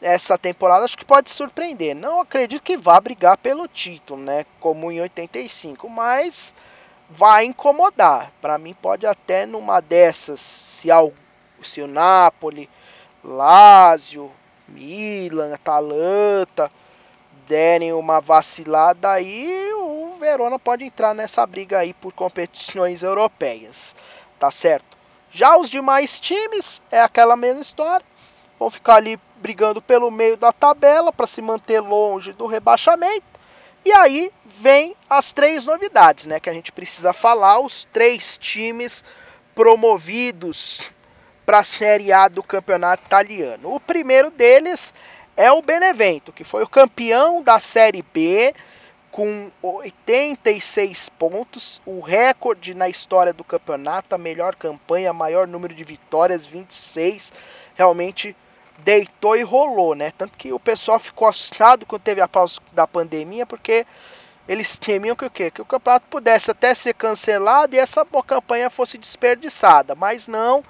essa 0.00 0.38
temporada 0.38 0.84
acho 0.84 0.96
que 0.96 1.04
pode 1.04 1.30
surpreender. 1.30 1.94
Não 1.94 2.20
acredito 2.20 2.62
que 2.62 2.76
vá 2.76 3.00
brigar 3.00 3.36
pelo 3.36 3.68
título, 3.68 4.22
né, 4.22 4.44
como 4.58 4.90
em 4.90 5.00
85, 5.00 5.88
mas 5.88 6.54
vai 7.08 7.44
incomodar. 7.44 8.32
Para 8.40 8.58
mim 8.58 8.74
pode 8.74 9.06
até 9.06 9.46
numa 9.46 9.80
dessas, 9.80 10.40
se 10.40 10.90
algo 10.90 11.16
se 11.62 11.82
o 11.82 11.86
Napoli, 11.86 12.68
Lazio, 13.22 14.32
Milan, 14.68 15.54
Atalanta 15.54 16.70
derem 17.46 17.92
uma 17.92 18.20
vacilada 18.20 19.10
aí, 19.10 19.72
o 19.74 20.16
Verona 20.20 20.58
pode 20.58 20.84
entrar 20.84 21.14
nessa 21.14 21.44
briga 21.44 21.78
aí 21.78 21.92
por 21.92 22.12
competições 22.12 23.02
europeias, 23.02 23.96
tá 24.38 24.50
certo? 24.52 24.96
Já 25.32 25.56
os 25.56 25.68
demais 25.68 26.20
times 26.20 26.80
é 26.90 27.00
aquela 27.00 27.36
mesma 27.36 27.60
história, 27.60 28.06
vão 28.60 28.70
ficar 28.70 28.96
ali 28.96 29.18
brigando 29.36 29.80
pelo 29.80 30.10
meio 30.10 30.36
da 30.36 30.52
tabela 30.52 31.10
para 31.10 31.26
se 31.26 31.40
manter 31.40 31.80
longe 31.80 32.34
do 32.34 32.46
rebaixamento. 32.46 33.40
E 33.86 33.90
aí 33.92 34.30
vem 34.44 34.94
as 35.08 35.32
três 35.32 35.64
novidades, 35.64 36.26
né, 36.26 36.38
que 36.38 36.50
a 36.50 36.52
gente 36.52 36.70
precisa 36.70 37.14
falar, 37.14 37.58
os 37.60 37.84
três 37.90 38.36
times 38.36 39.02
promovidos 39.54 40.82
para 41.46 41.60
a 41.60 41.64
Série 41.64 42.12
A 42.12 42.28
do 42.28 42.42
campeonato 42.42 43.02
italiano. 43.06 43.74
O 43.74 43.80
primeiro 43.80 44.30
deles 44.30 44.92
é 45.34 45.50
o 45.50 45.62
Benevento, 45.62 46.30
que 46.30 46.44
foi 46.44 46.62
o 46.62 46.68
campeão 46.68 47.42
da 47.42 47.58
Série 47.58 48.02
B 48.02 48.52
com 49.10 49.50
86 49.62 51.08
pontos, 51.08 51.80
o 51.86 52.00
recorde 52.00 52.74
na 52.74 52.88
história 52.88 53.32
do 53.32 53.42
campeonato, 53.42 54.14
a 54.14 54.18
melhor 54.18 54.54
campanha, 54.54 55.12
maior 55.12 55.48
número 55.48 55.74
de 55.74 55.82
vitórias, 55.82 56.44
26. 56.46 57.32
Realmente 57.74 58.36
deitou 58.80 59.36
e 59.36 59.42
rolou, 59.42 59.94
né? 59.94 60.10
Tanto 60.16 60.36
que 60.36 60.52
o 60.52 60.58
pessoal 60.58 60.98
ficou 60.98 61.28
assustado 61.28 61.86
quando 61.86 62.02
teve 62.02 62.20
a 62.20 62.28
pausa 62.28 62.60
da 62.72 62.86
pandemia, 62.86 63.46
porque 63.46 63.86
eles 64.48 64.78
temiam 64.78 65.14
que 65.14 65.24
o 65.24 65.30
quê? 65.30 65.50
Que 65.50 65.62
o 65.62 65.64
campeonato 65.64 66.06
pudesse 66.08 66.50
até 66.50 66.74
ser 66.74 66.94
cancelado 66.94 67.76
e 67.76 67.78
essa 67.78 68.04
campanha 68.26 68.68
fosse 68.68 68.98
desperdiçada, 68.98 69.94
mas 69.94 70.26
não. 70.26 70.64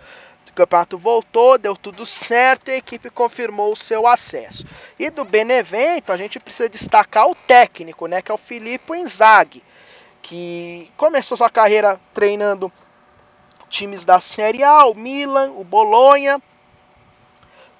O 0.49 0.53
campeonato 0.53 0.99
voltou, 0.99 1.57
deu 1.57 1.77
tudo 1.77 2.05
certo 2.05 2.69
e 2.69 2.73
a 2.73 2.77
equipe 2.77 3.09
confirmou 3.09 3.73
o 3.73 3.77
seu 3.77 4.07
acesso. 4.07 4.67
E 4.99 5.09
do 5.09 5.25
Benevento, 5.25 6.13
a 6.13 6.17
gente 6.17 6.41
precisa 6.41 6.69
destacar 6.69 7.29
o 7.29 7.35
técnico, 7.35 8.07
né, 8.07 8.21
que 8.21 8.31
é 8.31 8.35
o 8.35 8.39
Filippo 8.39 8.95
Inzaghi, 8.95 9.63
que 10.21 10.91
começou 10.97 11.37
sua 11.37 11.49
carreira 11.49 12.01
treinando 12.13 12.71
times 13.69 14.05
da 14.05 14.19
Série 14.21 14.65
A, 14.65 14.85
o 14.87 14.95
Milan, 14.95 15.53
o 15.53 15.65
Bolonha. 15.65 16.43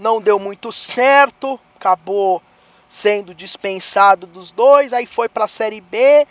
Não 0.01 0.19
deu 0.19 0.39
muito 0.39 0.73
certo, 0.73 1.61
acabou 1.77 2.43
sendo 2.89 3.35
dispensado 3.35 4.27
dos 4.27 4.51
dois, 4.51 4.95
aí 4.95 5.07
foi 5.07 5.29
para 5.29 5.45
a 5.45 5.49
Série 5.49 5.83
B, 5.83 6.27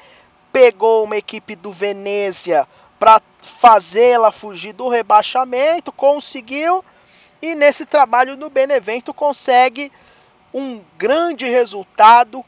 pegou 0.52 1.04
uma 1.04 1.18
equipe 1.18 1.56
do 1.56 1.72
Venezia 1.72 2.68
para 2.98 3.22
fazê-la 3.38 4.32
fugir 4.32 4.74
do 4.74 4.90
rebaixamento, 4.90 5.92
conseguiu 5.92 6.84
e 7.44 7.54
nesse 7.54 7.86
trabalho 7.86 8.36
no 8.36 8.50
Benevento 8.50 9.14
consegue 9.14 9.92
um 10.52 10.82
grande 10.98 11.48
resultado, 11.48 12.44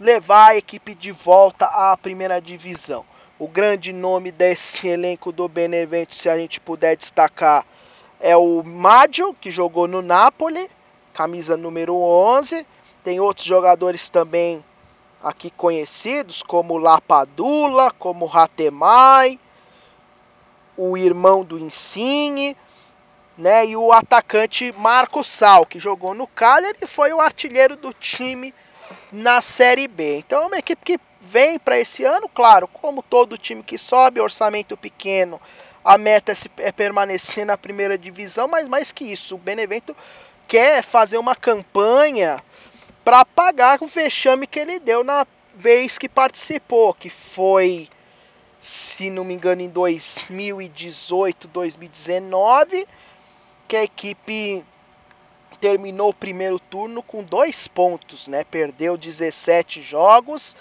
levar 0.00 0.52
a 0.52 0.56
equipe 0.56 0.94
de 0.94 1.12
volta 1.12 1.66
à 1.66 1.94
primeira 1.98 2.40
divisão. 2.40 3.04
O 3.38 3.46
grande 3.46 3.92
nome 3.92 4.32
desse 4.32 4.88
elenco 4.88 5.30
do 5.30 5.46
Benevento, 5.50 6.14
se 6.14 6.30
a 6.30 6.38
gente 6.38 6.58
puder 6.60 6.96
destacar, 6.96 7.66
é 8.20 8.36
o 8.36 8.62
Maggio, 8.62 9.34
que 9.34 9.50
jogou 9.50 9.86
no 9.86 10.02
Napoli, 10.02 10.70
camisa 11.12 11.56
número 11.56 11.94
11. 11.96 12.66
Tem 13.02 13.20
outros 13.20 13.46
jogadores 13.46 14.08
também 14.08 14.64
aqui 15.22 15.50
conhecidos, 15.50 16.42
como 16.42 16.78
Lapadula, 16.78 17.90
como 17.92 18.26
Ratemai, 18.26 19.38
o 20.76 20.96
irmão 20.96 21.44
do 21.44 21.58
Insigne, 21.58 22.56
né, 23.36 23.66
e 23.66 23.76
o 23.76 23.92
atacante 23.92 24.72
Marco 24.78 25.22
Sal, 25.22 25.66
que 25.66 25.78
jogou 25.78 26.14
no 26.14 26.26
Cagliari 26.26 26.78
e 26.82 26.86
foi 26.86 27.12
o 27.12 27.20
artilheiro 27.20 27.76
do 27.76 27.92
time 27.92 28.54
na 29.12 29.40
Série 29.40 29.88
B. 29.88 30.18
Então 30.18 30.42
é 30.42 30.46
uma 30.46 30.58
equipe 30.58 30.84
que 30.84 31.00
vem 31.20 31.58
para 31.58 31.78
esse 31.78 32.04
ano, 32.04 32.28
claro, 32.28 32.68
como 32.68 33.02
todo 33.02 33.36
time 33.36 33.62
que 33.62 33.76
sobe, 33.76 34.20
orçamento 34.20 34.76
pequeno, 34.76 35.40
a 35.86 35.96
meta 35.96 36.32
é, 36.32 36.68
é 36.68 36.72
permanecer 36.72 37.46
na 37.46 37.56
primeira 37.56 37.96
divisão, 37.96 38.48
mas 38.48 38.68
mais 38.68 38.90
que 38.92 39.04
isso, 39.04 39.36
o 39.36 39.38
Benevento 39.38 39.96
quer 40.48 40.82
fazer 40.82 41.16
uma 41.16 41.36
campanha 41.36 42.38
para 43.04 43.24
pagar 43.24 43.78
o 43.80 43.86
vexame 43.86 44.46
que 44.46 44.58
ele 44.58 44.80
deu 44.80 45.04
na 45.04 45.26
vez 45.54 45.96
que 45.96 46.08
participou, 46.08 46.92
que 46.92 47.08
foi 47.08 47.88
se 48.58 49.10
não 49.10 49.24
me 49.24 49.34
engano, 49.34 49.62
em 49.62 49.68
2018, 49.68 51.46
2019, 51.48 52.86
que 53.68 53.76
a 53.76 53.84
equipe 53.84 54.64
terminou 55.60 56.10
o 56.10 56.14
primeiro 56.14 56.58
turno 56.58 57.02
com 57.02 57.22
dois 57.22 57.68
pontos, 57.68 58.26
né? 58.28 58.44
Perdeu 58.44 58.96
17 58.96 59.82
jogos, 59.82 60.56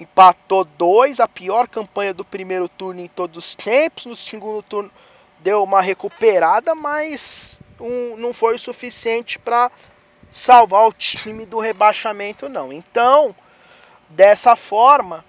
empatou 0.00 0.64
dois, 0.64 1.20
a 1.20 1.28
pior 1.28 1.68
campanha 1.68 2.14
do 2.14 2.24
primeiro 2.24 2.68
turno 2.68 3.02
em 3.02 3.08
todos 3.08 3.36
os 3.36 3.54
tempos. 3.54 4.06
No 4.06 4.16
segundo 4.16 4.62
turno 4.62 4.90
deu 5.40 5.62
uma 5.62 5.82
recuperada, 5.82 6.74
mas 6.74 7.60
um, 7.78 8.16
não 8.16 8.32
foi 8.32 8.54
o 8.54 8.58
suficiente 8.58 9.38
para 9.38 9.70
salvar 10.30 10.88
o 10.88 10.92
time 10.92 11.44
do 11.44 11.58
rebaixamento, 11.58 12.48
não. 12.48 12.72
Então, 12.72 13.34
dessa 14.08 14.56
forma, 14.56 15.22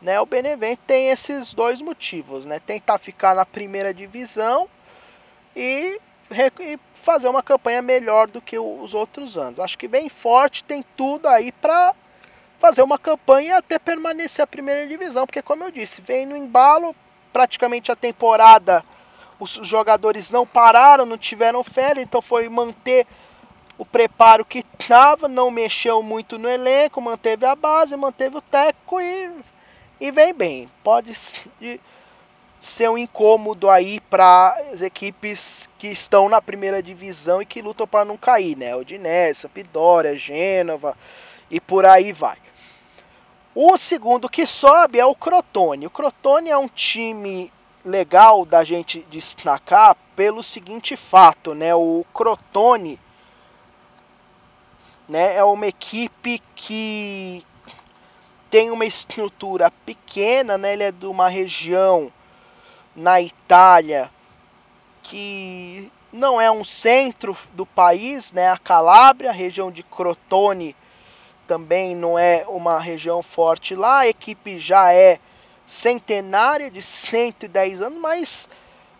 né, 0.00 0.20
o 0.20 0.26
Benevento 0.26 0.80
tem 0.86 1.08
esses 1.08 1.52
dois 1.52 1.82
motivos, 1.82 2.46
né? 2.46 2.60
Tentar 2.60 2.98
ficar 2.98 3.34
na 3.34 3.44
primeira 3.44 3.92
divisão 3.92 4.68
e, 5.56 6.00
e 6.60 6.78
fazer 6.94 7.28
uma 7.28 7.42
campanha 7.42 7.82
melhor 7.82 8.28
do 8.28 8.40
que 8.40 8.56
os 8.56 8.94
outros 8.94 9.36
anos. 9.36 9.58
Acho 9.58 9.76
que 9.76 9.88
bem 9.88 10.08
forte, 10.08 10.62
tem 10.62 10.84
tudo 10.96 11.26
aí 11.26 11.50
para 11.50 11.94
fazer 12.62 12.82
uma 12.82 12.96
campanha 12.96 13.56
até 13.56 13.76
permanecer 13.76 14.44
a 14.44 14.46
primeira 14.46 14.86
divisão, 14.86 15.26
porque 15.26 15.42
como 15.42 15.64
eu 15.64 15.72
disse, 15.72 16.00
vem 16.00 16.24
no 16.24 16.36
embalo, 16.36 16.94
praticamente 17.32 17.90
a 17.90 17.96
temporada 17.96 18.84
os 19.40 19.58
jogadores 19.64 20.30
não 20.30 20.46
pararam, 20.46 21.04
não 21.04 21.18
tiveram 21.18 21.64
férias, 21.64 22.04
então 22.04 22.22
foi 22.22 22.48
manter 22.48 23.04
o 23.76 23.84
preparo 23.84 24.44
que 24.44 24.64
estava, 24.78 25.26
não 25.26 25.50
mexeu 25.50 26.04
muito 26.04 26.38
no 26.38 26.48
elenco, 26.48 27.00
manteve 27.00 27.44
a 27.44 27.56
base, 27.56 27.96
manteve 27.96 28.36
o 28.36 28.40
técnico 28.40 29.00
e, 29.00 29.32
e 30.00 30.12
vem 30.12 30.32
bem. 30.32 30.70
Pode 30.84 31.12
ser 32.60 32.88
um 32.88 32.96
incômodo 32.96 33.68
aí 33.68 33.98
para 34.08 34.56
as 34.72 34.82
equipes 34.82 35.68
que 35.78 35.88
estão 35.88 36.28
na 36.28 36.40
primeira 36.40 36.80
divisão 36.80 37.42
e 37.42 37.46
que 37.46 37.60
lutam 37.60 37.88
para 37.88 38.04
não 38.04 38.16
cair, 38.16 38.56
né? 38.56 38.76
Odinese, 38.76 39.40
Sampdoria, 39.40 40.16
Gênova 40.16 40.96
e 41.50 41.60
por 41.60 41.84
aí 41.84 42.12
vai. 42.12 42.38
O 43.54 43.76
segundo 43.76 44.30
que 44.30 44.46
sobe 44.46 44.98
é 44.98 45.04
o 45.04 45.14
Crotone. 45.14 45.86
O 45.86 45.90
Crotone 45.90 46.48
é 46.48 46.56
um 46.56 46.68
time 46.68 47.52
legal 47.84 48.46
da 48.46 48.64
gente 48.64 49.06
destacar 49.10 49.94
pelo 50.16 50.42
seguinte 50.42 50.96
fato, 50.96 51.54
né? 51.54 51.74
O 51.74 52.02
Crotone 52.14 52.98
né, 55.06 55.36
é 55.36 55.44
uma 55.44 55.66
equipe 55.66 56.40
que 56.54 57.44
tem 58.48 58.70
uma 58.70 58.86
estrutura 58.86 59.70
pequena, 59.84 60.56
né? 60.56 60.72
Ele 60.72 60.84
é 60.84 60.92
de 60.92 61.04
uma 61.04 61.28
região 61.28 62.10
na 62.96 63.20
Itália 63.20 64.10
que 65.02 65.92
não 66.10 66.40
é 66.40 66.50
um 66.50 66.64
centro 66.64 67.36
do 67.52 67.66
país, 67.66 68.32
né? 68.32 68.48
A 68.50 68.56
Calábria, 68.56 69.28
a 69.28 69.34
região 69.34 69.70
de 69.70 69.82
Crotone 69.82 70.74
também 71.46 71.94
não 71.94 72.18
é 72.18 72.44
uma 72.48 72.78
região 72.78 73.22
forte 73.22 73.74
lá. 73.74 74.00
A 74.00 74.08
equipe 74.08 74.58
já 74.58 74.92
é 74.92 75.18
centenária 75.66 76.70
de 76.70 76.82
110 76.82 77.82
anos, 77.82 78.00
mas 78.00 78.48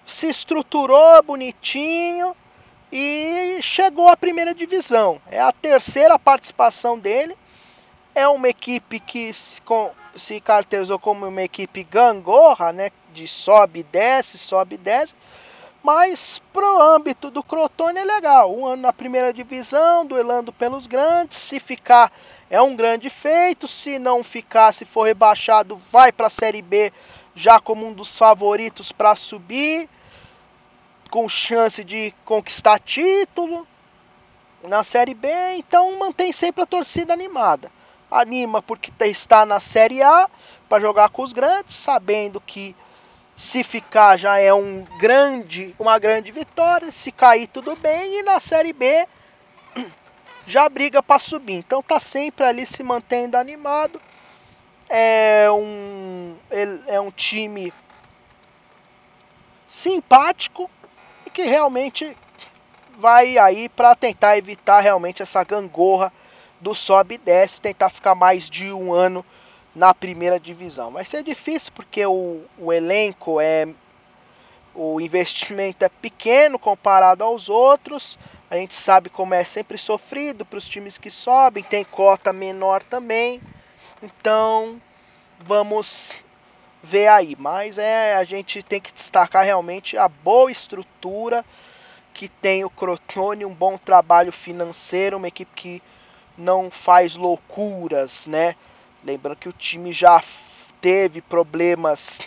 se 0.07 0.29
estruturou 0.29 1.23
bonitinho 1.23 2.35
e 2.91 3.59
chegou 3.63 4.09
à 4.09 4.17
primeira 4.17 4.55
divisão. 4.55 5.21
É 5.31 5.41
a 5.41 5.53
terceira 5.53 6.19
participação 6.19 6.99
dele. 6.99 7.37
É 8.15 8.29
uma 8.29 8.49
equipe 8.49 9.01
que 9.01 9.33
se, 9.33 9.63
com, 9.63 9.91
se 10.15 10.41
caracterizou 10.41 10.99
como 10.99 11.27
uma 11.27 11.43
equipe 11.43 11.83
gangorra, 11.85 12.73
né? 12.73 12.91
De 13.15 13.27
sobe 13.27 13.81
e 13.81 13.85
desce, 13.85 14.39
sobe 14.39 14.75
e 14.75 14.79
desce. 14.79 15.15
Mas 15.83 16.41
pro 16.53 16.81
âmbito 16.81 17.31
do 17.31 17.43
Crotone 17.43 17.99
é 17.99 18.05
legal. 18.05 18.57
Um 18.57 18.67
ano 18.67 18.83
na 18.83 18.93
primeira 18.93 19.33
divisão, 19.33 20.07
duelando 20.07 20.53
pelos 20.53 20.87
grandes. 20.87 21.39
Se 21.39 21.59
ficar 21.59 22.13
é 22.49 22.61
um 22.61 22.77
grande 22.77 23.11
feito. 23.11 23.67
Se 23.67 23.99
não 23.99 24.23
ficar, 24.23 24.73
se 24.73 24.85
for 24.85 25.05
rebaixado, 25.05 25.77
vai 25.91 26.13
para 26.13 26.29
a 26.29 26.31
Série 26.31 26.63
B 26.63 26.93
já 27.35 27.59
como 27.59 27.87
um 27.87 27.93
dos 27.93 28.17
favoritos 28.19 28.93
para 28.93 29.15
subir, 29.15 29.89
com 31.11 31.29
chance 31.29 31.83
de 31.83 32.15
conquistar 32.25 32.79
título 32.79 33.67
na 34.63 34.85
Série 34.85 35.15
B. 35.15 35.29
Então 35.57 35.99
mantém 35.99 36.33
sempre 36.33 36.63
a 36.63 36.67
torcida 36.67 37.13
animada. 37.13 37.73
Anima 38.11 38.61
porque 38.61 38.93
está 39.05 39.45
na 39.47 39.59
Série 39.59 40.03
A 40.03 40.29
para 40.69 40.81
jogar 40.81 41.09
com 41.09 41.23
os 41.23 41.33
grandes, 41.33 41.75
sabendo 41.75 42.41
que 42.41 42.77
se 43.35 43.65
ficar 43.65 44.17
já 44.17 44.39
é 44.39 44.53
um 44.53 44.85
grande, 44.99 45.75
uma 45.79 45.99
grande 45.99 46.31
vitória. 46.31 46.91
Se 46.93 47.11
cair 47.11 47.47
tudo 47.47 47.75
bem 47.77 48.21
e 48.21 48.23
na 48.23 48.39
Série 48.39 48.73
B 48.73 49.07
já 50.47 50.69
briga 50.69 51.03
para 51.03 51.19
subir. 51.19 51.55
Então 51.55 51.83
tá 51.83 51.99
sempre 51.99 52.45
ali 52.45 52.67
se 52.67 52.83
mantendo 52.83 53.37
animado. 53.37 54.01
É 54.89 55.51
um, 55.51 56.37
é 56.87 57.01
um 57.01 57.11
time 57.11 57.73
simpático 59.67 60.71
e 61.27 61.31
que 61.31 61.45
realmente 61.45 62.15
vai 62.99 63.39
aí 63.39 63.71
para 63.71 63.95
tentar 63.97 64.37
evitar 64.37 64.81
realmente 64.81 65.23
essa 65.23 65.43
gangorra 65.43 66.13
do 66.61 66.75
sobe 66.75 67.15
e 67.15 67.19
desce, 67.19 67.61
tentar 67.61 67.89
ficar 67.89 68.15
mais 68.15 68.51
de 68.51 68.71
um 68.71 68.93
ano 68.93 69.25
na 69.75 69.95
primeira 69.95 70.39
divisão. 70.39 70.93
Vai 70.93 71.05
ser 71.05 71.23
difícil 71.23 71.73
porque 71.75 72.05
o, 72.05 72.43
o 72.59 72.73
elenco 72.73 73.41
é 73.41 73.69
o 74.75 75.01
investimento 75.01 75.85
é 75.85 75.89
pequeno 75.89 76.59
comparado 76.59 77.23
aos 77.23 77.49
outros. 77.49 78.19
A 78.51 78.57
gente 78.57 78.75
sabe 78.75 79.09
como 79.09 79.35
é 79.35 79.45
sempre 79.45 79.79
sofrido 79.79 80.45
para 80.45 80.59
os 80.59 80.69
times 80.69 80.99
que 80.99 81.11
sobem, 81.11 81.63
tem 81.63 81.85
cota 81.85 82.33
menor 82.33 82.83
também. 82.83 83.41
Então, 84.03 84.81
vamos 85.39 86.23
ver 86.83 87.09
aí. 87.09 87.37
Mas 87.39 87.79
é 87.79 88.15
a 88.15 88.25
gente 88.25 88.63
tem 88.63 88.81
que 88.81 88.93
destacar 88.93 89.45
realmente 89.45 89.97
a 89.97 90.09
boa 90.09 90.51
estrutura 90.51 91.45
que 92.15 92.29
tem 92.29 92.65
o 92.65 92.71
Crotone, 92.71 93.45
um 93.45 93.55
bom 93.55 93.79
trabalho 93.79 94.33
financeiro, 94.33 95.17
uma 95.17 95.29
equipe 95.29 95.53
que 95.55 95.83
não 96.37 96.71
faz 96.71 97.17
loucuras, 97.17 98.27
né? 98.27 98.55
Lembrando 99.05 99.39
que 99.39 99.49
o 99.49 99.53
time 99.53 99.93
já 99.93 100.23
teve 100.81 101.21
problemas 101.21 102.21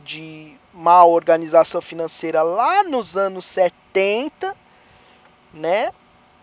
de 0.00 0.54
má 0.72 1.04
organização 1.04 1.80
financeira 1.80 2.42
lá 2.42 2.84
nos 2.84 3.16
anos 3.16 3.44
70 3.46 4.56
né? 5.56 5.90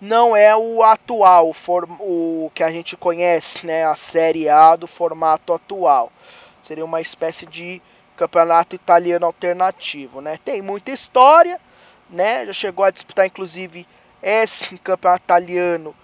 não 0.00 0.36
é 0.36 0.56
o 0.56 0.82
atual, 0.82 1.52
o 2.00 2.50
que 2.54 2.62
a 2.62 2.70
gente 2.70 2.96
conhece, 2.96 3.66
né? 3.66 3.84
A 3.84 3.94
Série 3.94 4.48
A 4.48 4.76
do 4.76 4.86
formato 4.86 5.52
atual. 5.52 6.12
Seria 6.60 6.84
uma 6.84 7.00
espécie 7.00 7.46
de 7.46 7.82
campeonato 8.16 8.76
italiano 8.76 9.26
alternativo, 9.26 10.20
né? 10.20 10.38
Tem 10.44 10.62
muita 10.62 10.90
história, 10.90 11.60
né? 12.08 12.46
Já 12.46 12.52
chegou 12.52 12.84
a 12.84 12.90
disputar 12.90 13.26
inclusive 13.26 13.86
esse 14.22 14.76
campeonato 14.78 15.24
italiano 15.24 15.94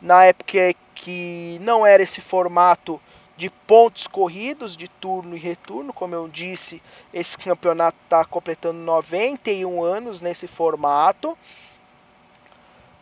na 0.00 0.24
época 0.24 0.74
que 0.94 1.58
não 1.60 1.86
era 1.86 2.02
esse 2.02 2.20
formato 2.20 3.00
de 3.36 3.50
pontos 3.50 4.06
corridos 4.06 4.76
de 4.76 4.88
turno 4.88 5.34
e 5.34 5.38
retorno, 5.38 5.92
como 5.92 6.14
eu 6.14 6.28
disse, 6.28 6.82
esse 7.12 7.38
campeonato 7.38 7.96
está 8.04 8.24
completando 8.24 8.78
91 8.78 9.82
anos 9.82 10.20
nesse 10.20 10.46
formato, 10.46 11.36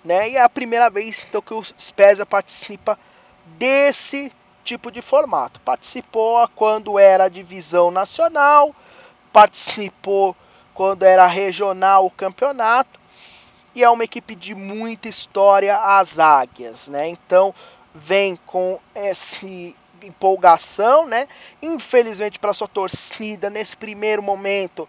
né? 0.05 0.31
E 0.31 0.37
é 0.37 0.43
a 0.43 0.49
primeira 0.49 0.89
vez 0.91 1.25
então 1.29 1.43
que 1.43 1.55
o 1.55 1.63
Spezia 1.63 2.27
participa 2.27 2.99
desse 3.59 4.33
tipo 4.65 4.91
de 4.91 5.03
formato. 5.03 5.61
Participou 5.61 6.47
quando 6.55 6.99
era 6.99 7.29
divisão 7.29 7.91
nacional, 7.91 8.75
participou 9.33 10.37
quando 10.75 11.03
era 11.03 11.27
regional 11.27 12.07
o 12.07 12.11
campeonato 12.11 13.01
e 13.75 13.85
é 13.85 13.91
uma 13.91 14.05
equipe 14.05 14.35
de 14.35 14.55
muita 14.55 15.09
história 15.09 15.77
as 15.77 16.19
Águias, 16.19 16.89
né? 16.89 17.09
Então 17.09 17.55
vem 17.95 18.37
com 18.47 18.81
esse 18.95 19.77
empolgação, 20.03 21.07
né? 21.07 21.29
Infelizmente 21.61 22.39
para 22.39 22.55
sua 22.55 22.69
torcida 22.69 23.51
nesse 23.51 23.77
primeiro 23.77 24.23
momento 24.23 24.89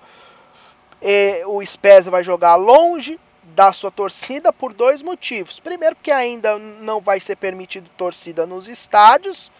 eh, 1.01 1.43
o 1.45 1.65
Spezia 1.65 2.11
vai 2.11 2.23
jogar 2.23 2.55
longe 2.55 3.19
da 3.55 3.71
sua 3.73 3.91
torcida 3.91 4.51
por 4.51 4.73
dois 4.73 5.03
motivos. 5.03 5.59
Primeiro 5.59 5.95
porque 5.95 6.11
ainda 6.11 6.57
não 6.57 6.99
vai 7.01 7.19
ser 7.19 7.35
permitido 7.35 7.89
torcida 7.97 8.45
nos 8.45 8.67
estádios 8.67 9.51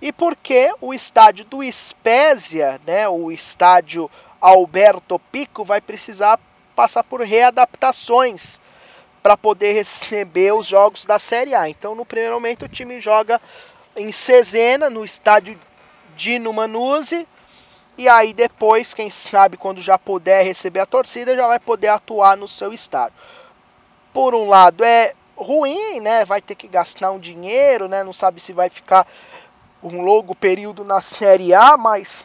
e 0.00 0.12
porque 0.12 0.72
o 0.80 0.92
estádio 0.92 1.44
do 1.44 1.60
Spezia, 1.70 2.80
né, 2.86 3.08
o 3.08 3.30
estádio 3.30 4.10
Alberto 4.40 5.18
Pico 5.18 5.64
vai 5.64 5.80
precisar 5.80 6.38
passar 6.74 7.04
por 7.04 7.20
readaptações 7.22 8.60
para 9.22 9.36
poder 9.36 9.72
receber 9.72 10.52
os 10.52 10.66
jogos 10.66 11.06
da 11.06 11.18
Série 11.18 11.54
A. 11.54 11.68
Então, 11.68 11.94
no 11.94 12.04
primeiro 12.04 12.34
momento, 12.34 12.66
o 12.66 12.68
time 12.68 13.00
joga 13.00 13.40
em 13.96 14.12
Cesena, 14.12 14.90
no 14.90 15.04
estádio 15.04 15.58
Dino 16.16 16.52
Manuzzi, 16.52 17.26
e 17.96 18.08
aí 18.08 18.32
depois, 18.32 18.92
quem 18.92 19.08
sabe, 19.08 19.56
quando 19.56 19.80
já 19.80 19.98
puder 19.98 20.44
receber 20.44 20.80
a 20.80 20.86
torcida, 20.86 21.34
já 21.34 21.46
vai 21.46 21.60
poder 21.60 21.88
atuar 21.88 22.36
no 22.36 22.48
seu 22.48 22.72
estádio. 22.72 23.16
Por 24.12 24.34
um 24.34 24.48
lado, 24.48 24.84
é 24.84 25.14
ruim, 25.36 26.00
né? 26.00 26.24
Vai 26.24 26.40
ter 26.40 26.54
que 26.54 26.68
gastar 26.68 27.10
um 27.12 27.18
dinheiro, 27.18 27.88
né? 27.88 28.02
Não 28.02 28.12
sabe 28.12 28.40
se 28.40 28.52
vai 28.52 28.68
ficar 28.68 29.06
um 29.82 30.00
longo 30.00 30.34
período 30.34 30.84
na 30.84 31.00
Série 31.00 31.54
A, 31.54 31.76
mas 31.76 32.24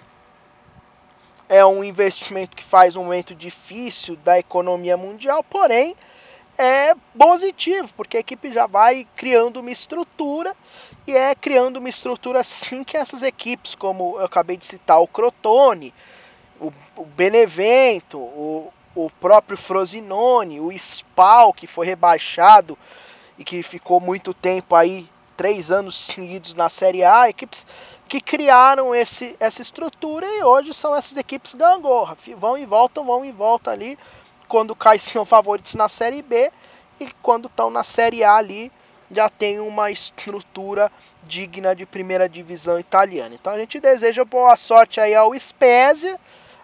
é 1.47 1.65
um 1.65 1.83
investimento 1.83 2.55
que 2.55 2.63
faz 2.63 2.95
um 2.95 3.03
momento 3.03 3.35
difícil 3.35 4.15
da 4.17 4.37
economia 4.39 4.95
mundial, 4.95 5.43
porém 5.43 5.95
é 6.57 6.93
positivo, 7.17 7.89
porque 7.95 8.17
a 8.17 8.19
equipe 8.19 8.51
já 8.51 8.67
vai 8.67 9.07
criando 9.15 9.61
uma 9.61 9.71
estrutura 9.71 10.55
e 11.09 11.17
é 11.17 11.33
criando 11.33 11.77
uma 11.77 11.89
estrutura 11.89 12.41
assim 12.41 12.83
que 12.83 12.95
essas 12.95 13.23
equipes, 13.23 13.73
como 13.73 14.19
eu 14.19 14.25
acabei 14.25 14.55
de 14.55 14.65
citar, 14.65 15.01
o 15.01 15.07
Crotone, 15.07 15.93
o, 16.59 16.71
o 16.95 17.05
Benevento, 17.05 18.19
o, 18.19 18.71
o 18.93 19.09
próprio 19.09 19.57
Frosinone, 19.57 20.59
o 20.59 20.71
Spal, 20.71 21.51
que 21.51 21.65
foi 21.65 21.87
rebaixado 21.87 22.77
e 23.39 23.43
que 23.43 23.63
ficou 23.63 23.99
muito 23.99 24.33
tempo 24.33 24.75
aí, 24.75 25.09
três 25.35 25.71
anos 25.71 25.97
seguidos 25.97 26.53
na 26.53 26.69
Série 26.69 27.03
A, 27.03 27.27
equipes 27.27 27.65
que 28.07 28.21
criaram 28.21 28.93
esse, 28.93 29.35
essa 29.39 29.61
estrutura 29.61 30.27
e 30.27 30.43
hoje 30.43 30.73
são 30.73 30.95
essas 30.95 31.17
equipes 31.17 31.55
gangorra, 31.55 32.15
vão 32.37 32.57
e 32.57 32.65
voltam, 32.65 33.05
vão 33.05 33.25
e 33.25 33.31
voltam 33.31 33.73
ali, 33.73 33.97
quando 34.47 34.75
caem 34.75 34.99
são 34.99 35.25
favoritos 35.25 35.73
na 35.73 35.89
Série 35.89 36.21
B 36.21 36.51
e 36.99 37.09
quando 37.21 37.47
estão 37.47 37.69
na 37.69 37.83
Série 37.83 38.23
A 38.23 38.35
ali 38.35 38.71
já 39.11 39.29
tem 39.29 39.59
uma 39.59 39.89
estrutura 39.89 40.91
digna 41.23 41.75
de 41.75 41.85
primeira 41.85 42.29
divisão 42.29 42.79
italiana. 42.79 43.35
Então 43.35 43.53
a 43.53 43.57
gente 43.57 43.79
deseja 43.79 44.23
boa 44.23 44.55
sorte 44.55 44.99
aí 44.99 45.15
ao 45.15 45.37
Spezia, 45.37 46.19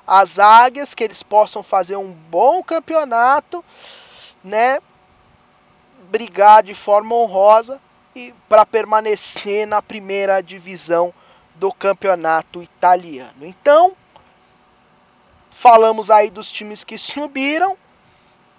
às 0.06 0.38
Águias, 0.38 0.94
que 0.94 1.04
eles 1.04 1.24
possam 1.24 1.64
fazer 1.64 1.96
um 1.96 2.12
bom 2.12 2.64
campeonato, 2.64 3.64
né? 4.44 4.78
Brigar 6.10 6.64
de 6.64 6.76
forma 6.76 7.16
honrosa 7.16 7.82
e 8.16 8.34
para 8.48 8.66
permanecer 8.66 9.68
na 9.68 9.82
primeira 9.82 10.42
divisão 10.42 11.14
do 11.56 11.74
campeonato 11.74 12.62
italiano. 12.62 13.46
Então, 13.46 13.96
falamos 15.50 16.12
aí 16.12 16.30
dos 16.30 16.52
times 16.52 16.84
que 16.84 16.98
subiram. 16.98 17.78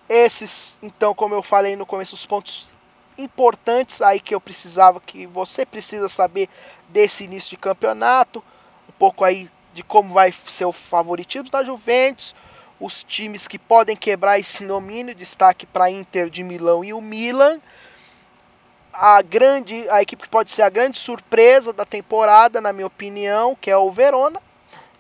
Esses, 0.09 0.79
então, 0.83 1.14
como 1.14 1.35
eu 1.35 1.42
falei 1.42 1.75
no 1.75 1.85
começo, 1.85 2.14
os 2.14 2.25
pontos 2.25 2.75
importantes 3.18 4.02
aí 4.02 4.20
que 4.20 4.35
eu 4.35 4.40
precisava, 4.40 5.00
que 5.00 5.26
você 5.26 5.64
precisa 5.64 6.09
saber 6.09 6.48
desse 6.88 7.24
início 7.24 7.50
de 7.50 7.57
campeonato, 7.57 8.42
um 8.88 8.92
pouco 8.98 9.24
aí 9.24 9.48
de 9.72 9.83
como 9.83 10.14
vai 10.14 10.33
ser 10.33 10.64
o 10.64 10.72
favoritismo 10.72 11.50
da 11.50 11.62
Juventus, 11.62 12.35
os 12.81 13.02
times 13.05 13.48
que 13.48 13.59
podem 13.59 13.96
quebrar 13.96 14.38
esse 14.38 14.64
domínio, 14.64 15.14
destaque 15.14 15.66
para 15.66 15.90
Inter 15.90 16.29
de 16.29 16.42
Milão 16.42 16.85
e 16.85 16.92
o 16.92 17.00
Milan. 17.00 17.61
A 18.92 19.20
grande, 19.20 19.87
a 19.90 20.00
equipe 20.00 20.22
que 20.22 20.29
pode 20.29 20.50
ser 20.50 20.62
a 20.62 20.70
grande 20.70 20.98
surpresa 20.98 21.72
da 21.72 21.85
temporada, 21.85 22.61
na 22.61 22.72
minha 22.72 22.87
opinião, 22.87 23.55
que 23.55 23.70
é 23.70 23.76
o 23.76 23.90
Verona, 23.90 24.40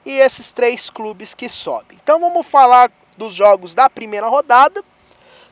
e 0.04 0.12
esses 0.18 0.52
três 0.52 0.90
clubes 0.90 1.34
que 1.34 1.48
sobem. 1.48 1.98
Então 2.02 2.20
vamos 2.20 2.46
falar 2.46 2.90
dos 3.16 3.32
jogos 3.32 3.74
da 3.74 3.88
primeira 3.88 4.28
rodada, 4.28 4.82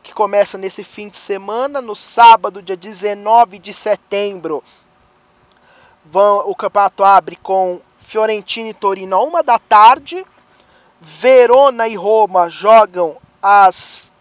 que 0.04 0.12
começa 0.12 0.58
nesse 0.58 0.84
fim 0.84 1.08
de 1.08 1.16
semana, 1.16 1.80
no 1.80 1.96
sábado, 1.96 2.60
dia 2.60 2.76
19 2.76 3.58
de 3.58 3.72
setembro. 3.72 4.62
Vão, 6.04 6.46
o 6.46 6.54
campeonato 6.54 7.02
abre 7.02 7.36
com 7.36 7.80
Fiorentina 7.96 8.68
e 8.68 8.74
Torino 8.74 9.24
uma 9.24 9.42
da 9.42 9.58
tarde. 9.58 10.24
Verona 11.00 11.88
e 11.88 11.96
Roma 11.96 12.50
jogam 12.50 13.16
às 13.42 14.12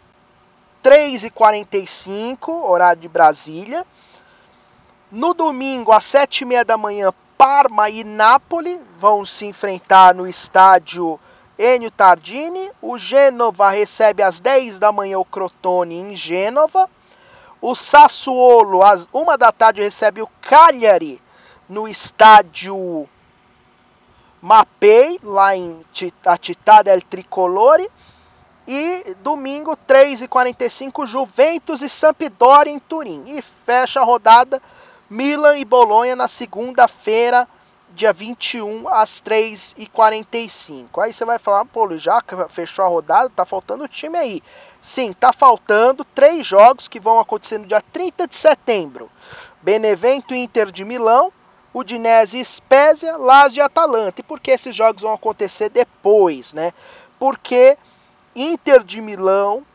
3h45, 0.82 2.64
horário 2.64 3.02
de 3.02 3.10
Brasília. 3.10 3.86
No 5.12 5.34
domingo, 5.34 5.92
às 5.92 6.06
7h30 6.06 6.64
da 6.64 6.78
manhã, 6.78 7.14
Parma 7.38 7.90
e 7.90 8.06
Napoli 8.06 8.80
vão 8.98 9.26
se 9.26 9.46
enfrentar 9.46 10.16
no 10.16 10.26
estádio 10.26 11.20
Enio 11.58 11.92
Tardini. 11.92 12.72
O 12.82 12.98
Gênova 12.98 13.70
recebe 13.70 14.24
às 14.24 14.40
10 14.40 14.80
da 14.80 14.92
manhã 14.92 15.20
o 15.20 15.26
Crotone 15.26 15.96
em 15.96 16.16
Gênova. 16.16 16.90
O 17.62 17.76
Sassuolo, 17.76 18.84
às 18.84 19.08
1 19.14 19.38
da 19.38 19.52
tarde, 19.52 19.82
recebe 19.82 20.22
o 20.22 20.30
Cagliari 20.42 21.22
no 21.70 21.88
estádio 21.88 23.08
Mapei, 24.42 25.18
lá 25.24 25.56
em 25.56 25.80
Città 25.94 26.82
del 26.82 27.02
Tricolore. 27.02 27.90
E 28.68 29.16
domingo, 29.22 29.76
3h45, 29.88 31.06
Juventus 31.06 31.82
e 31.82 31.90
Sampdoria 31.90 32.72
em 32.72 32.80
Turim. 32.80 33.24
E 33.28 33.42
fecha 33.42 34.02
a 34.02 34.04
rodada 34.04 34.62
Milan 35.10 35.58
e 35.58 35.66
Bolonha 35.66 36.16
na 36.16 36.28
segunda-feira, 36.28 37.48
dia 37.94 38.12
21, 38.12 38.88
às 38.88 39.22
3h45. 39.22 41.02
Aí 41.02 41.14
você 41.14 41.26
vai 41.26 41.38
falar, 41.38 41.66
pô, 41.66 41.98
já 41.98 42.22
fechou 42.50 42.84
a 42.84 42.88
rodada, 42.88 43.30
tá 43.30 43.46
faltando 43.46 43.88
time 43.88 44.18
aí. 44.18 44.44
Sim, 44.82 45.14
tá 45.14 45.32
faltando 45.32 46.04
três 46.04 46.46
jogos 46.46 46.88
que 46.88 47.00
vão 47.00 47.20
acontecer 47.20 47.58
no 47.58 47.68
dia 47.68 47.82
30 47.82 48.28
de 48.28 48.36
setembro. 48.36 49.10
Benevento 49.62 50.36
Inter 50.36 50.72
de 50.72 50.84
Milão, 50.84 51.32
Udinese 51.74 52.40
e 52.40 52.46
Spezia, 52.46 53.16
Lazio 53.16 53.60
e 53.60 53.62
Atalanta. 53.62 54.20
E 54.20 54.24
por 54.24 54.40
que 54.40 54.52
esses 54.52 54.76
jogos 54.76 55.02
vão 55.02 55.14
acontecer 55.14 55.70
depois, 55.70 56.54
né? 56.54 56.72
Porque 57.18 57.78
Inter 58.36 58.84
de 58.84 59.00
Milão, 59.00 59.66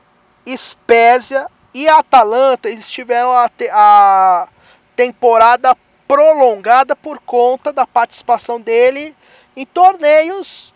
Spezia 0.46 1.46
e 1.72 1.88
Atalanta 1.88 2.68
eles 2.68 2.88
tiveram 2.90 3.30
a, 3.32 3.50
a 3.72 4.48
temporada 4.96 5.76
prolongada 6.08 6.96
por 6.96 7.20
conta 7.20 7.72
da 7.72 7.86
participação 7.86 8.58
dele 8.58 9.14
em 9.54 9.66
torneios 9.66 10.74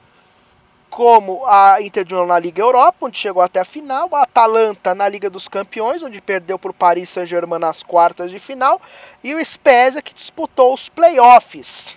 como 0.90 1.42
a 1.46 1.80
Inter 1.80 2.04
de 2.04 2.12
Milão 2.12 2.26
na 2.26 2.38
Liga 2.38 2.60
Europa, 2.62 3.06
onde 3.06 3.16
chegou 3.16 3.42
até 3.42 3.60
a 3.60 3.64
final, 3.64 4.10
a 4.12 4.24
Atalanta 4.24 4.94
na 4.94 5.08
Liga 5.08 5.30
dos 5.30 5.48
Campeões, 5.48 6.02
onde 6.02 6.20
perdeu 6.20 6.58
para 6.58 6.70
o 6.70 6.74
Paris 6.74 7.08
Saint-Germain 7.08 7.58
nas 7.58 7.82
quartas 7.82 8.30
de 8.30 8.38
final, 8.38 8.78
e 9.24 9.34
o 9.34 9.42
Spezia 9.42 10.02
que 10.02 10.12
disputou 10.12 10.74
os 10.74 10.90
playoffs 10.90 11.96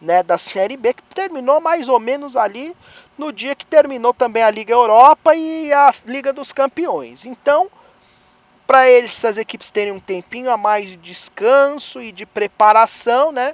né, 0.00 0.24
da 0.24 0.36
Série 0.36 0.76
B, 0.76 0.92
que 0.92 1.02
terminou 1.14 1.60
mais 1.60 1.88
ou 1.88 2.00
menos 2.00 2.36
ali 2.36 2.74
no 3.16 3.32
dia 3.32 3.54
que 3.54 3.64
terminou 3.64 4.12
também 4.12 4.42
a 4.42 4.50
Liga 4.50 4.74
Europa 4.74 5.36
e 5.36 5.72
a 5.72 5.94
Liga 6.04 6.32
dos 6.32 6.52
Campeões. 6.52 7.24
Então, 7.24 7.70
para 8.72 8.88
essas 8.88 9.36
equipes 9.36 9.70
terem 9.70 9.92
um 9.92 10.00
tempinho 10.00 10.50
a 10.50 10.56
mais 10.56 10.88
de 10.88 10.96
descanso 10.96 12.00
e 12.00 12.10
de 12.10 12.24
preparação, 12.24 13.30
né, 13.30 13.52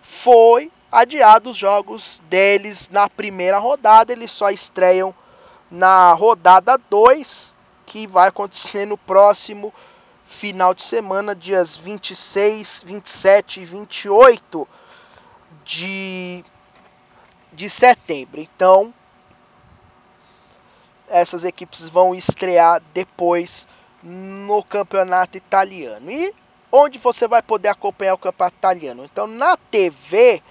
foi 0.00 0.70
adiado 0.92 1.50
os 1.50 1.56
jogos 1.56 2.22
deles 2.28 2.88
na 2.88 3.08
primeira 3.08 3.58
rodada. 3.58 4.12
Eles 4.12 4.30
só 4.30 4.48
estreiam 4.48 5.12
na 5.68 6.12
rodada 6.12 6.78
2, 6.88 7.56
que 7.84 8.06
vai 8.06 8.28
acontecer 8.28 8.86
no 8.86 8.96
próximo 8.96 9.74
final 10.24 10.72
de 10.72 10.84
semana, 10.84 11.34
dias 11.34 11.74
26, 11.74 12.84
27 12.86 13.62
e 13.62 13.64
28 13.64 14.68
de, 15.64 16.44
de 17.52 17.68
setembro. 17.68 18.40
Então, 18.40 18.94
essas 21.08 21.42
equipes 21.42 21.88
vão 21.88 22.14
estrear 22.14 22.80
depois 22.94 23.66
no 24.02 24.62
campeonato 24.62 25.36
italiano. 25.36 26.10
E 26.10 26.34
onde 26.70 26.98
você 26.98 27.26
vai 27.26 27.42
poder 27.42 27.68
acompanhar 27.68 28.14
o 28.14 28.18
campeonato 28.18 28.56
italiano? 28.56 29.04
Então, 29.04 29.26
na 29.26 29.56
TV, 29.56 30.42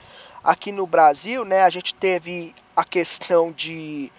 aqui 0.44 0.72
no 0.72 0.86
Brasil, 0.86 1.46
né, 1.46 1.64
a 1.64 1.70
gente 1.70 1.94
teve 1.94 2.54
a 2.76 2.84
questão 2.84 3.52
de 3.52 4.12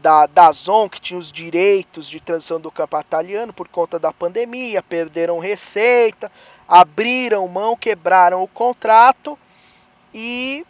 da, 0.00 0.26
da 0.26 0.52
Zon, 0.52 0.88
que 0.88 1.00
tinha 1.00 1.18
os 1.18 1.32
direitos 1.32 2.08
de 2.08 2.20
transição 2.20 2.60
do 2.60 2.70
campeonato 2.70 3.08
italiano 3.08 3.52
por 3.52 3.66
conta 3.66 3.98
da 3.98 4.12
pandemia, 4.12 4.82
perderam 4.82 5.38
receita, 5.38 6.30
abriram 6.68 7.46
mão, 7.48 7.76
quebraram 7.76 8.42
o 8.42 8.48
contrato 8.48 9.38
e 10.12 10.66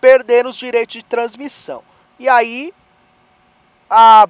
perderam 0.00 0.50
os 0.50 0.56
direitos 0.56 0.94
de 0.94 1.04
transmissão. 1.04 1.82
E 2.18 2.28
aí 2.28 2.72
a, 3.88 4.26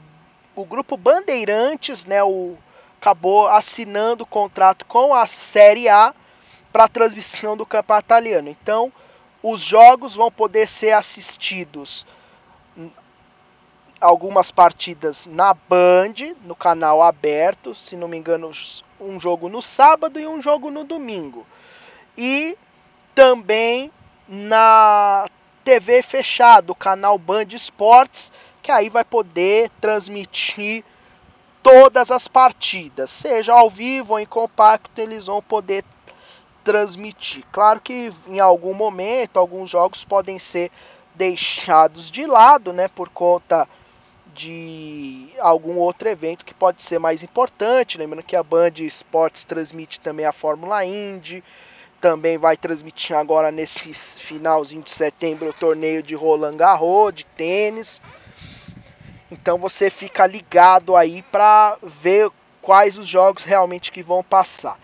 o 0.60 0.64
grupo 0.66 0.96
Bandeirantes, 0.96 2.04
né, 2.04 2.22
o, 2.22 2.56
acabou 3.00 3.48
assinando 3.48 4.24
o 4.24 4.26
contrato 4.26 4.84
com 4.84 5.14
a 5.14 5.24
Série 5.26 5.88
A 5.88 6.14
para 6.70 6.84
a 6.84 6.88
transmissão 6.88 7.56
do 7.56 7.64
campeonato 7.64 8.06
italiano. 8.06 8.48
Então, 8.48 8.92
os 9.42 9.60
jogos 9.60 10.14
vão 10.14 10.30
poder 10.30 10.66
ser 10.68 10.92
assistidos 10.92 12.06
algumas 14.00 14.50
partidas 14.50 15.26
na 15.26 15.52
Band, 15.52 16.34
no 16.42 16.54
canal 16.54 17.02
aberto, 17.02 17.74
se 17.74 17.96
não 17.96 18.08
me 18.08 18.16
engano, 18.16 18.50
um 19.00 19.20
jogo 19.20 19.48
no 19.48 19.60
sábado 19.60 20.18
e 20.18 20.26
um 20.26 20.40
jogo 20.40 20.70
no 20.70 20.84
domingo. 20.84 21.46
E 22.16 22.56
também 23.14 23.90
na 24.28 25.26
TV 25.64 26.02
fechado, 26.02 26.70
o 26.70 26.74
canal 26.74 27.18
Band 27.18 27.48
Esportes, 27.52 28.32
que 28.70 28.72
aí 28.72 28.88
vai 28.88 29.04
poder 29.04 29.68
transmitir 29.80 30.84
todas 31.60 32.12
as 32.12 32.28
partidas, 32.28 33.10
seja 33.10 33.52
ao 33.52 33.68
vivo 33.68 34.12
ou 34.12 34.20
em 34.20 34.24
compacto, 34.24 35.00
eles 35.00 35.26
vão 35.26 35.42
poder 35.42 35.84
transmitir. 36.62 37.44
Claro 37.50 37.80
que 37.80 38.12
em 38.28 38.38
algum 38.38 38.72
momento 38.72 39.38
alguns 39.38 39.68
jogos 39.68 40.04
podem 40.04 40.38
ser 40.38 40.70
deixados 41.16 42.12
de 42.12 42.24
lado, 42.26 42.72
né, 42.72 42.86
por 42.86 43.08
conta 43.08 43.68
de 44.32 45.30
algum 45.40 45.76
outro 45.76 46.08
evento 46.08 46.44
que 46.44 46.54
pode 46.54 46.80
ser 46.80 47.00
mais 47.00 47.24
importante. 47.24 47.98
Lembrando 47.98 48.22
que 48.22 48.36
a 48.36 48.42
Band 48.44 48.74
Esportes 48.78 49.42
transmite 49.42 49.98
também 49.98 50.26
a 50.26 50.32
Fórmula 50.32 50.84
Indy, 50.84 51.42
também 52.00 52.38
vai 52.38 52.56
transmitir 52.56 53.16
agora 53.16 53.50
nesse 53.50 53.92
finalzinho 53.92 54.82
de 54.82 54.90
setembro 54.90 55.48
o 55.48 55.52
torneio 55.52 56.04
de 56.04 56.14
Roland 56.14 56.56
Garros 56.56 57.12
de 57.12 57.24
tênis. 57.24 58.00
Então 59.30 59.58
você 59.58 59.90
fica 59.90 60.26
ligado 60.26 60.96
aí 60.96 61.22
para 61.22 61.78
ver 61.82 62.30
quais 62.60 62.98
os 62.98 63.06
jogos 63.06 63.44
realmente 63.44 63.92
que 63.92 64.02
vão 64.02 64.22
passar. 64.22 64.78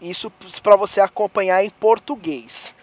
Isso 0.00 0.32
para 0.62 0.76
você 0.76 1.00
acompanhar 1.00 1.64
em 1.64 1.70
português. 1.70 2.74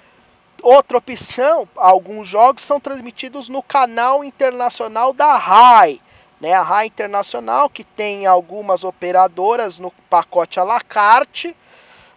Outra 0.61 0.97
opção, 0.97 1.67
alguns 1.75 2.27
jogos 2.27 2.63
são 2.63 2.79
transmitidos 2.79 3.49
no 3.49 3.63
canal 3.63 4.23
internacional 4.23 5.13
da 5.13 5.37
RAI. 5.37 6.01
Né? 6.41 6.53
A 6.53 6.61
RAI 6.61 6.87
Internacional, 6.87 7.69
que 7.69 7.83
tem 7.83 8.25
algumas 8.25 8.83
operadoras 8.83 9.79
no 9.79 9.91
pacote 10.09 10.59
à 10.59 10.63
la 10.63 10.81
carte. 10.81 11.55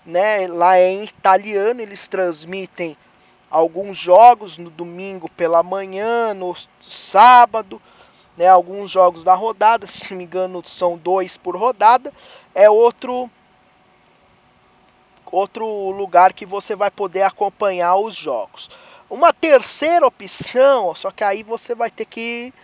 Né? 0.05 0.49
Lá 0.49 0.77
é 0.77 0.91
em 0.91 1.05
italiano, 1.05 1.81
eles 1.81 2.09
transmitem 2.09 2.97
alguns 3.51 3.97
jogos 3.97 4.57
no 4.57 4.71
domingo 4.71 5.29
pela 5.31 5.63
manhã, 5.63 6.35
no 6.35 6.55
sábado, 6.81 7.81
né, 8.39 8.47
alguns 8.47 8.89
jogos 8.89 9.25
da 9.25 9.35
rodada, 9.35 9.85
se 9.89 10.09
não 10.09 10.17
me 10.17 10.25
engano 10.25 10.63
são 10.65 10.97
dois 10.97 11.37
por 11.37 11.57
rodada, 11.57 12.13
é 12.55 12.71
outro 12.71 13.29
outro 15.31 15.91
lugar 15.91 16.33
que 16.33 16.47
você 16.47 16.75
vai 16.75 16.91
poder 16.91 17.23
acompanhar 17.23 17.97
os 17.97 18.15
jogos. 18.15 18.71
Uma 19.11 19.33
terceira 19.33 20.07
opção, 20.07 20.95
só 20.95 21.11
que 21.11 21.25
aí 21.25 21.43
você 21.43 21.75
vai 21.75 21.91
ter 21.91 22.07
que 22.07 22.55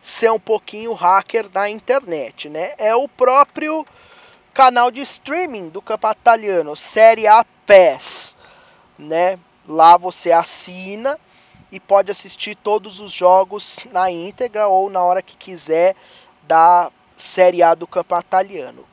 ser 0.00 0.30
um 0.30 0.38
pouquinho 0.38 0.94
hacker 0.94 1.48
da 1.48 1.68
internet, 1.68 2.48
né? 2.48 2.72
É 2.78 2.94
o 2.94 3.08
próprio 3.08 3.84
canal 4.54 4.90
de 4.90 5.00
streaming 5.00 5.68
do 5.68 5.82
campeonato 5.82 6.20
italiano, 6.20 6.76
Série 6.76 7.26
A 7.26 7.44
PES, 7.66 8.36
né? 8.98 9.38
Lá 9.66 9.98
você 9.98 10.30
assina 10.30 11.18
e 11.74 11.80
pode 11.80 12.08
assistir 12.08 12.54
todos 12.54 13.00
os 13.00 13.10
jogos 13.10 13.80
na 13.90 14.08
íntegra 14.08 14.68
ou 14.68 14.88
na 14.88 15.02
hora 15.02 15.20
que 15.20 15.36
quiser 15.36 15.96
da 16.44 16.88
Série 17.16 17.64
A 17.64 17.74
do 17.74 17.84
campeonato 17.84 18.28
italiano. 18.28 18.84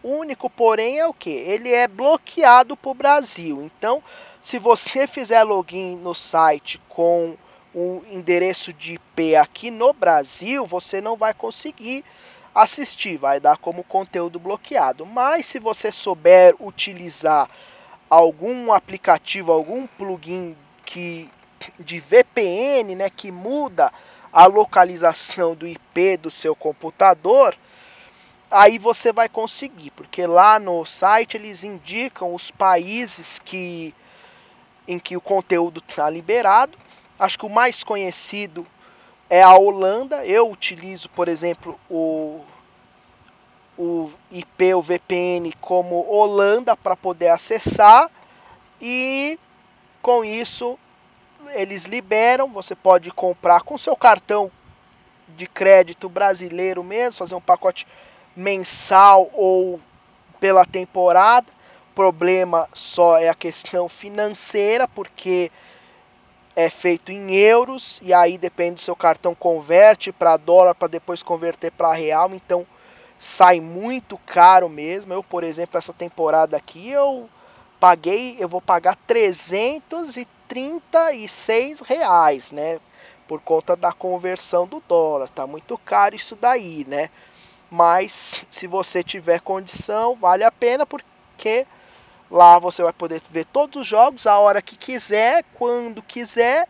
O 0.00 0.08
único, 0.08 0.48
porém, 0.48 1.00
é 1.00 1.06
o 1.08 1.12
que? 1.12 1.30
Ele 1.30 1.72
é 1.72 1.88
bloqueado 1.88 2.76
para 2.76 2.90
o 2.90 2.94
Brasil. 2.94 3.60
Então, 3.60 4.00
se 4.40 4.60
você 4.60 5.08
fizer 5.08 5.42
login 5.42 5.96
no 5.96 6.14
site 6.14 6.80
com 6.88 7.36
o 7.74 8.00
endereço 8.08 8.72
de 8.72 8.94
IP 8.94 9.34
aqui 9.34 9.72
no 9.72 9.92
Brasil, 9.92 10.64
você 10.64 11.00
não 11.00 11.16
vai 11.16 11.34
conseguir 11.34 12.04
assistir, 12.54 13.16
vai 13.16 13.40
dar 13.40 13.56
como 13.56 13.82
conteúdo 13.82 14.38
bloqueado. 14.38 15.04
Mas 15.04 15.46
se 15.46 15.58
você 15.58 15.90
souber 15.90 16.54
utilizar 16.60 17.50
algum 18.08 18.72
aplicativo, 18.72 19.50
algum 19.50 19.84
plugin 19.86 20.56
que 20.84 21.28
de 21.78 22.00
VPN, 22.00 22.94
né, 22.94 23.10
que 23.10 23.30
muda 23.30 23.92
a 24.32 24.46
localização 24.46 25.54
do 25.54 25.66
IP 25.66 26.16
do 26.16 26.30
seu 26.30 26.54
computador, 26.54 27.56
aí 28.50 28.78
você 28.78 29.12
vai 29.12 29.28
conseguir, 29.28 29.90
porque 29.90 30.26
lá 30.26 30.58
no 30.58 30.84
site 30.84 31.36
eles 31.36 31.64
indicam 31.64 32.34
os 32.34 32.50
países 32.50 33.38
que 33.38 33.94
em 34.86 34.98
que 34.98 35.16
o 35.16 35.20
conteúdo 35.20 35.82
está 35.86 36.10
liberado. 36.10 36.76
Acho 37.18 37.38
que 37.38 37.46
o 37.46 37.50
mais 37.50 37.84
conhecido 37.84 38.66
é 39.28 39.42
a 39.42 39.54
Holanda. 39.54 40.26
Eu 40.26 40.50
utilizo, 40.50 41.08
por 41.10 41.28
exemplo, 41.28 41.78
o 41.88 42.44
o 43.78 44.10
IP, 44.30 44.74
o 44.74 44.82
VPN 44.82 45.54
como 45.58 46.04
Holanda 46.06 46.76
para 46.76 46.94
poder 46.94 47.28
acessar 47.28 48.10
e 48.78 49.38
com 50.02 50.22
isso 50.22 50.78
eles 51.54 51.84
liberam, 51.84 52.50
você 52.50 52.74
pode 52.74 53.10
comprar 53.10 53.62
com 53.62 53.78
seu 53.78 53.96
cartão 53.96 54.50
de 55.28 55.46
crédito 55.46 56.08
brasileiro 56.08 56.82
mesmo, 56.82 57.18
fazer 57.18 57.34
um 57.34 57.40
pacote 57.40 57.86
mensal 58.36 59.30
ou 59.32 59.80
pela 60.38 60.64
temporada. 60.64 61.46
O 61.90 61.94
problema 61.94 62.68
só 62.72 63.18
é 63.18 63.28
a 63.28 63.34
questão 63.34 63.88
financeira, 63.88 64.86
porque 64.88 65.50
é 66.56 66.68
feito 66.68 67.12
em 67.12 67.32
euros 67.32 68.00
e 68.02 68.12
aí 68.12 68.36
depende 68.36 68.76
do 68.76 68.80
seu 68.80 68.96
cartão 68.96 69.34
converte 69.34 70.12
para 70.12 70.36
dólar 70.36 70.74
para 70.74 70.88
depois 70.88 71.22
converter 71.22 71.70
para 71.70 71.92
real, 71.92 72.34
então 72.34 72.66
sai 73.18 73.60
muito 73.60 74.18
caro 74.18 74.68
mesmo. 74.68 75.12
Eu, 75.12 75.22
por 75.22 75.44
exemplo, 75.44 75.78
essa 75.78 75.92
temporada 75.92 76.56
aqui 76.56 76.90
eu 76.90 77.28
paguei, 77.78 78.36
eu 78.38 78.48
vou 78.48 78.60
pagar 78.60 78.96
336 80.50 81.80
reais, 81.80 82.50
né? 82.50 82.80
Por 83.28 83.40
conta 83.40 83.76
da 83.76 83.92
conversão 83.92 84.66
do 84.66 84.80
dólar, 84.80 85.28
tá 85.28 85.46
muito 85.46 85.78
caro 85.78 86.16
isso 86.16 86.34
daí, 86.34 86.84
né? 86.88 87.08
Mas 87.70 88.44
se 88.50 88.66
você 88.66 89.04
tiver 89.04 89.40
condição, 89.40 90.16
vale 90.16 90.42
a 90.42 90.50
pena 90.50 90.84
porque 90.84 91.64
lá 92.28 92.58
você 92.58 92.82
vai 92.82 92.92
poder 92.92 93.22
ver 93.30 93.44
todos 93.44 93.82
os 93.82 93.86
jogos 93.86 94.26
a 94.26 94.36
hora 94.38 94.60
que 94.60 94.76
quiser, 94.76 95.44
quando 95.54 96.02
quiser 96.02 96.68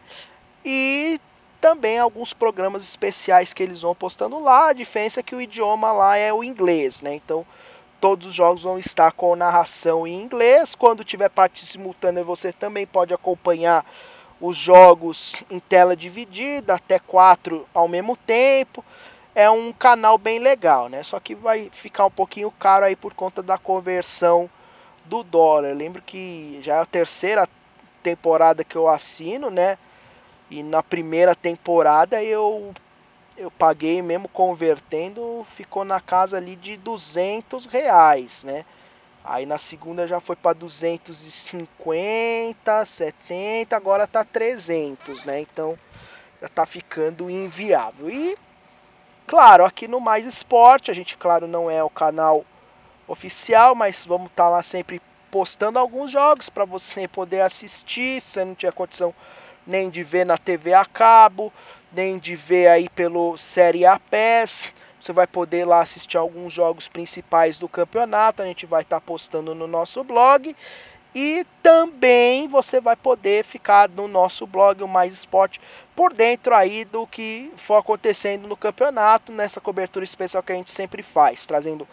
e 0.62 1.18
também 1.58 1.98
alguns 1.98 2.34
programas 2.34 2.82
especiais 2.86 3.54
que 3.54 3.62
eles 3.62 3.80
vão 3.80 3.94
postando 3.94 4.38
lá. 4.38 4.68
A 4.68 4.72
diferença 4.74 5.20
é 5.20 5.22
que 5.22 5.34
o 5.34 5.40
idioma 5.40 5.90
lá 5.90 6.18
é 6.18 6.30
o 6.30 6.44
inglês, 6.44 7.00
né? 7.00 7.14
Então 7.14 7.46
Todos 8.00 8.28
os 8.28 8.34
jogos 8.34 8.62
vão 8.62 8.78
estar 8.78 9.12
com 9.12 9.36
narração 9.36 10.06
em 10.06 10.20
inglês. 10.20 10.74
Quando 10.74 11.04
tiver 11.04 11.28
parte 11.28 11.64
simultânea, 11.64 12.24
você 12.24 12.50
também 12.52 12.86
pode 12.86 13.12
acompanhar 13.12 13.84
os 14.40 14.56
jogos 14.56 15.36
em 15.50 15.58
tela 15.58 15.94
dividida, 15.94 16.74
até 16.74 16.98
quatro 16.98 17.68
ao 17.74 17.86
mesmo 17.86 18.16
tempo. 18.16 18.82
É 19.34 19.50
um 19.50 19.70
canal 19.72 20.16
bem 20.16 20.38
legal, 20.38 20.88
né? 20.88 21.02
Só 21.02 21.20
que 21.20 21.34
vai 21.34 21.68
ficar 21.70 22.06
um 22.06 22.10
pouquinho 22.10 22.50
caro 22.50 22.86
aí 22.86 22.96
por 22.96 23.12
conta 23.12 23.42
da 23.42 23.58
conversão 23.58 24.48
do 25.04 25.22
dólar. 25.22 25.68
Eu 25.68 25.76
lembro 25.76 26.00
que 26.00 26.58
já 26.62 26.76
é 26.76 26.80
a 26.80 26.86
terceira 26.86 27.46
temporada 28.02 28.64
que 28.64 28.76
eu 28.76 28.88
assino, 28.88 29.50
né? 29.50 29.76
E 30.50 30.62
na 30.62 30.82
primeira 30.82 31.34
temporada 31.34 32.22
eu 32.22 32.72
eu 33.40 33.50
paguei 33.50 34.00
mesmo 34.02 34.28
convertendo, 34.28 35.46
ficou 35.50 35.82
na 35.82 35.98
casa 35.98 36.36
ali 36.36 36.54
de 36.56 36.76
200 36.76 37.64
reais, 37.64 38.44
né? 38.44 38.66
Aí 39.24 39.46
na 39.46 39.56
segunda 39.56 40.06
já 40.06 40.20
foi 40.20 40.36
para 40.36 40.52
250, 40.52 42.84
70, 42.84 43.74
agora 43.74 44.06
tá 44.06 44.22
300, 44.24 45.24
né? 45.24 45.40
Então 45.40 45.78
já 46.40 46.48
tá 46.50 46.66
ficando 46.66 47.30
inviável. 47.30 48.10
E 48.10 48.36
claro, 49.26 49.64
aqui 49.64 49.88
no 49.88 50.00
Mais 50.00 50.26
Esporte, 50.26 50.90
a 50.90 50.94
gente 50.94 51.16
claro 51.16 51.46
não 51.46 51.70
é 51.70 51.82
o 51.82 51.88
canal 51.88 52.44
oficial, 53.08 53.74
mas 53.74 54.04
vamos 54.04 54.26
estar 54.26 54.44
tá 54.44 54.50
lá 54.50 54.62
sempre 54.62 55.00
postando 55.30 55.78
alguns 55.78 56.10
jogos 56.10 56.50
para 56.50 56.66
você 56.66 57.08
poder 57.08 57.40
assistir, 57.40 58.20
se 58.20 58.44
não 58.44 58.54
tiver 58.54 58.74
condição 58.74 59.14
nem 59.70 59.88
de 59.88 60.02
ver 60.02 60.26
na 60.26 60.36
TV 60.36 60.74
a 60.74 60.84
cabo, 60.84 61.52
nem 61.92 62.18
de 62.18 62.34
ver 62.34 62.66
aí 62.66 62.88
pelo 62.88 63.38
Série 63.38 63.86
A 63.86 63.98
PES. 63.98 64.72
Você 65.00 65.12
vai 65.12 65.26
poder 65.26 65.64
lá 65.64 65.80
assistir 65.80 66.18
alguns 66.18 66.52
jogos 66.52 66.88
principais 66.88 67.58
do 67.58 67.68
campeonato. 67.68 68.42
A 68.42 68.44
gente 68.44 68.66
vai 68.66 68.82
estar 68.82 69.00
tá 69.00 69.06
postando 69.06 69.54
no 69.54 69.66
nosso 69.66 70.04
blog. 70.04 70.54
E 71.14 71.44
também 71.62 72.46
você 72.46 72.80
vai 72.80 72.94
poder 72.94 73.44
ficar 73.44 73.88
no 73.88 74.06
nosso 74.06 74.46
blog, 74.46 74.82
o 74.82 74.88
Mais 74.88 75.12
Esporte, 75.12 75.60
por 75.96 76.12
dentro 76.12 76.54
aí 76.54 76.84
do 76.84 77.04
que 77.06 77.50
for 77.56 77.76
acontecendo 77.76 78.46
no 78.46 78.56
campeonato, 78.56 79.32
nessa 79.32 79.60
cobertura 79.60 80.04
especial 80.04 80.40
que 80.40 80.52
a 80.52 80.54
gente 80.54 80.70
sempre 80.70 81.02
faz, 81.02 81.44
trazendo 81.46 81.86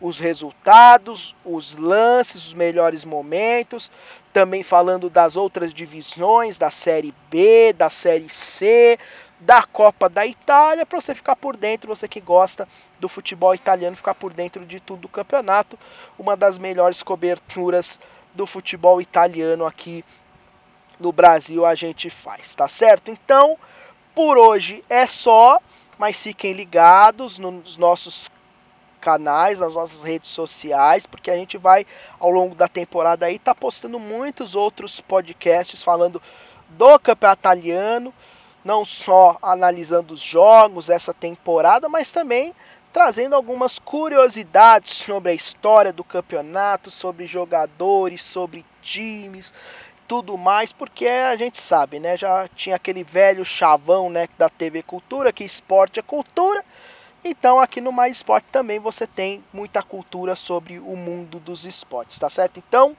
os 0.00 0.18
resultados, 0.18 1.34
os 1.44 1.76
lances, 1.76 2.46
os 2.46 2.54
melhores 2.54 3.04
momentos, 3.04 3.90
também 4.32 4.62
falando 4.62 5.08
das 5.08 5.36
outras 5.36 5.72
divisões, 5.72 6.58
da 6.58 6.70
Série 6.70 7.14
B, 7.30 7.72
da 7.72 7.88
Série 7.88 8.28
C, 8.28 8.98
da 9.40 9.62
Copa 9.62 10.08
da 10.08 10.26
Itália, 10.26 10.86
para 10.86 11.00
você 11.00 11.14
ficar 11.14 11.36
por 11.36 11.56
dentro, 11.56 11.94
você 11.94 12.08
que 12.08 12.20
gosta 12.20 12.66
do 12.98 13.08
futebol 13.08 13.54
italiano, 13.54 13.96
ficar 13.96 14.14
por 14.14 14.32
dentro 14.32 14.64
de 14.64 14.80
tudo 14.80 15.02
do 15.02 15.08
campeonato, 15.08 15.78
uma 16.18 16.36
das 16.36 16.58
melhores 16.58 17.02
coberturas 17.02 17.98
do 18.34 18.46
futebol 18.46 19.00
italiano 19.00 19.64
aqui 19.64 20.04
no 20.98 21.12
Brasil 21.12 21.64
a 21.66 21.74
gente 21.74 22.08
faz, 22.08 22.54
tá 22.54 22.68
certo? 22.68 23.10
Então, 23.10 23.58
por 24.14 24.38
hoje 24.38 24.84
é 24.88 25.06
só, 25.06 25.58
mas 25.98 26.22
fiquem 26.22 26.52
ligados 26.52 27.38
nos 27.38 27.76
nossos 27.76 28.30
canais, 29.04 29.60
nas 29.60 29.74
nossas 29.74 30.02
redes 30.02 30.30
sociais, 30.30 31.06
porque 31.06 31.30
a 31.30 31.36
gente 31.36 31.58
vai 31.58 31.84
ao 32.18 32.30
longo 32.30 32.54
da 32.54 32.66
temporada 32.66 33.26
aí 33.26 33.38
tá 33.38 33.54
postando 33.54 34.00
muitos 34.00 34.54
outros 34.54 34.98
podcasts 34.98 35.82
falando 35.82 36.22
do 36.70 36.98
campeonato 36.98 37.40
italiano, 37.40 38.14
não 38.64 38.82
só 38.82 39.36
analisando 39.42 40.14
os 40.14 40.20
jogos 40.20 40.88
essa 40.88 41.12
temporada, 41.12 41.86
mas 41.86 42.10
também 42.12 42.54
trazendo 42.94 43.36
algumas 43.36 43.78
curiosidades 43.78 44.94
sobre 44.94 45.32
a 45.32 45.34
história 45.34 45.92
do 45.92 46.02
campeonato, 46.02 46.90
sobre 46.90 47.26
jogadores, 47.26 48.22
sobre 48.22 48.64
times, 48.80 49.52
tudo 50.08 50.38
mais, 50.38 50.72
porque 50.72 51.06
a 51.06 51.36
gente 51.36 51.58
sabe, 51.58 51.98
né? 51.98 52.16
Já 52.16 52.48
tinha 52.54 52.76
aquele 52.76 53.04
velho 53.04 53.44
chavão, 53.44 54.08
né, 54.08 54.28
da 54.38 54.48
TV 54.48 54.82
Cultura, 54.82 55.32
que 55.32 55.44
esporte 55.44 55.98
é 55.98 56.02
cultura. 56.02 56.64
Então 57.24 57.58
aqui 57.58 57.80
no 57.80 57.90
Mais 57.90 58.18
Esporte 58.18 58.48
também 58.52 58.78
você 58.78 59.06
tem 59.06 59.42
muita 59.50 59.82
cultura 59.82 60.36
sobre 60.36 60.78
o 60.78 60.94
mundo 60.94 61.40
dos 61.40 61.64
esportes, 61.64 62.18
tá 62.18 62.28
certo? 62.28 62.58
Então 62.58 62.94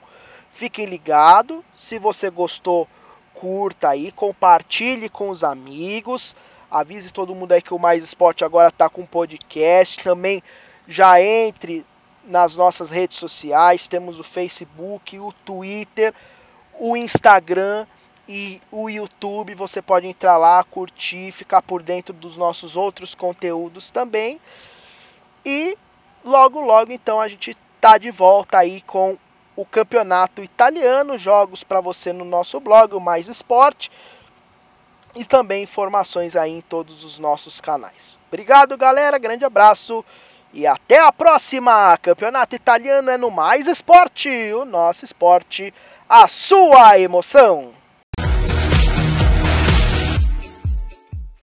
fiquem 0.50 0.88
ligados. 0.88 1.62
Se 1.76 2.00
você 2.00 2.32
gostou, 2.32 2.88
curta 3.36 3.90
aí, 3.90 4.12
compartilhe 4.12 5.10
com 5.10 5.30
os 5.30 5.44
amigos. 5.44 6.36
Avise 6.72 7.12
todo 7.12 7.36
mundo 7.36 7.52
aí 7.52 7.62
que 7.62 7.74
o 7.74 7.80
Mais 7.80 8.04
Esporte 8.04 8.44
agora 8.44 8.70
está 8.70 8.90
com 8.90 9.06
podcast. 9.06 10.04
Também 10.04 10.42
já 10.88 11.22
entre 11.22 11.86
nas 12.24 12.56
nossas 12.56 12.90
redes 12.90 13.18
sociais. 13.18 13.88
Temos 13.88 14.20
o 14.20 14.24
Facebook, 14.24 15.20
o 15.20 15.32
Twitter, 15.32 16.12
o 16.80 16.98
Instagram 16.98 17.86
e 18.28 18.60
o 18.72 18.90
YouTube. 18.90 19.56
Você 19.56 19.82
pode 19.82 20.08
entrar 20.08 20.38
lá, 20.38 20.64
curtir, 20.64 21.32
ficar 21.32 21.62
por 21.62 21.82
dentro 21.82 22.14
dos 22.14 22.38
nossos 22.38 22.76
outros 22.76 23.16
conteúdos 23.16 23.92
também. 23.92 24.40
E 25.46 25.78
logo, 26.24 26.62
logo 26.62 26.92
então 26.92 27.20
a 27.20 27.28
gente 27.28 27.56
tá 27.80 27.98
de 27.98 28.12
volta 28.12 28.58
aí 28.58 28.82
com 28.82 29.18
o 29.56 29.66
campeonato 29.66 30.44
italiano, 30.44 31.18
jogos 31.18 31.64
para 31.64 31.80
você 31.80 32.12
no 32.12 32.26
nosso 32.26 32.60
blog, 32.60 32.96
o 32.96 33.00
Mais 33.00 33.28
Esporte. 33.28 33.92
E 35.16 35.24
também 35.24 35.64
informações 35.64 36.36
aí 36.36 36.52
em 36.52 36.62
todos 36.62 37.06
os 37.06 37.20
nossos 37.20 37.62
canais. 37.62 38.20
Obrigado, 38.28 38.76
galera. 38.78 39.18
Grande 39.18 39.46
abraço 39.46 40.04
e 40.52 40.68
até 40.68 41.00
a 41.00 41.12
próxima. 41.12 41.98
Campeonato 42.00 42.54
italiano 42.54 43.10
é 43.10 43.18
no 43.18 43.32
Mais 43.32 43.66
Esporte, 43.68 44.30
o 44.54 44.66
nosso 44.66 45.06
esporte, 45.06 45.74
a 46.10 46.28
sua 46.28 47.00
emoção. 47.00 47.74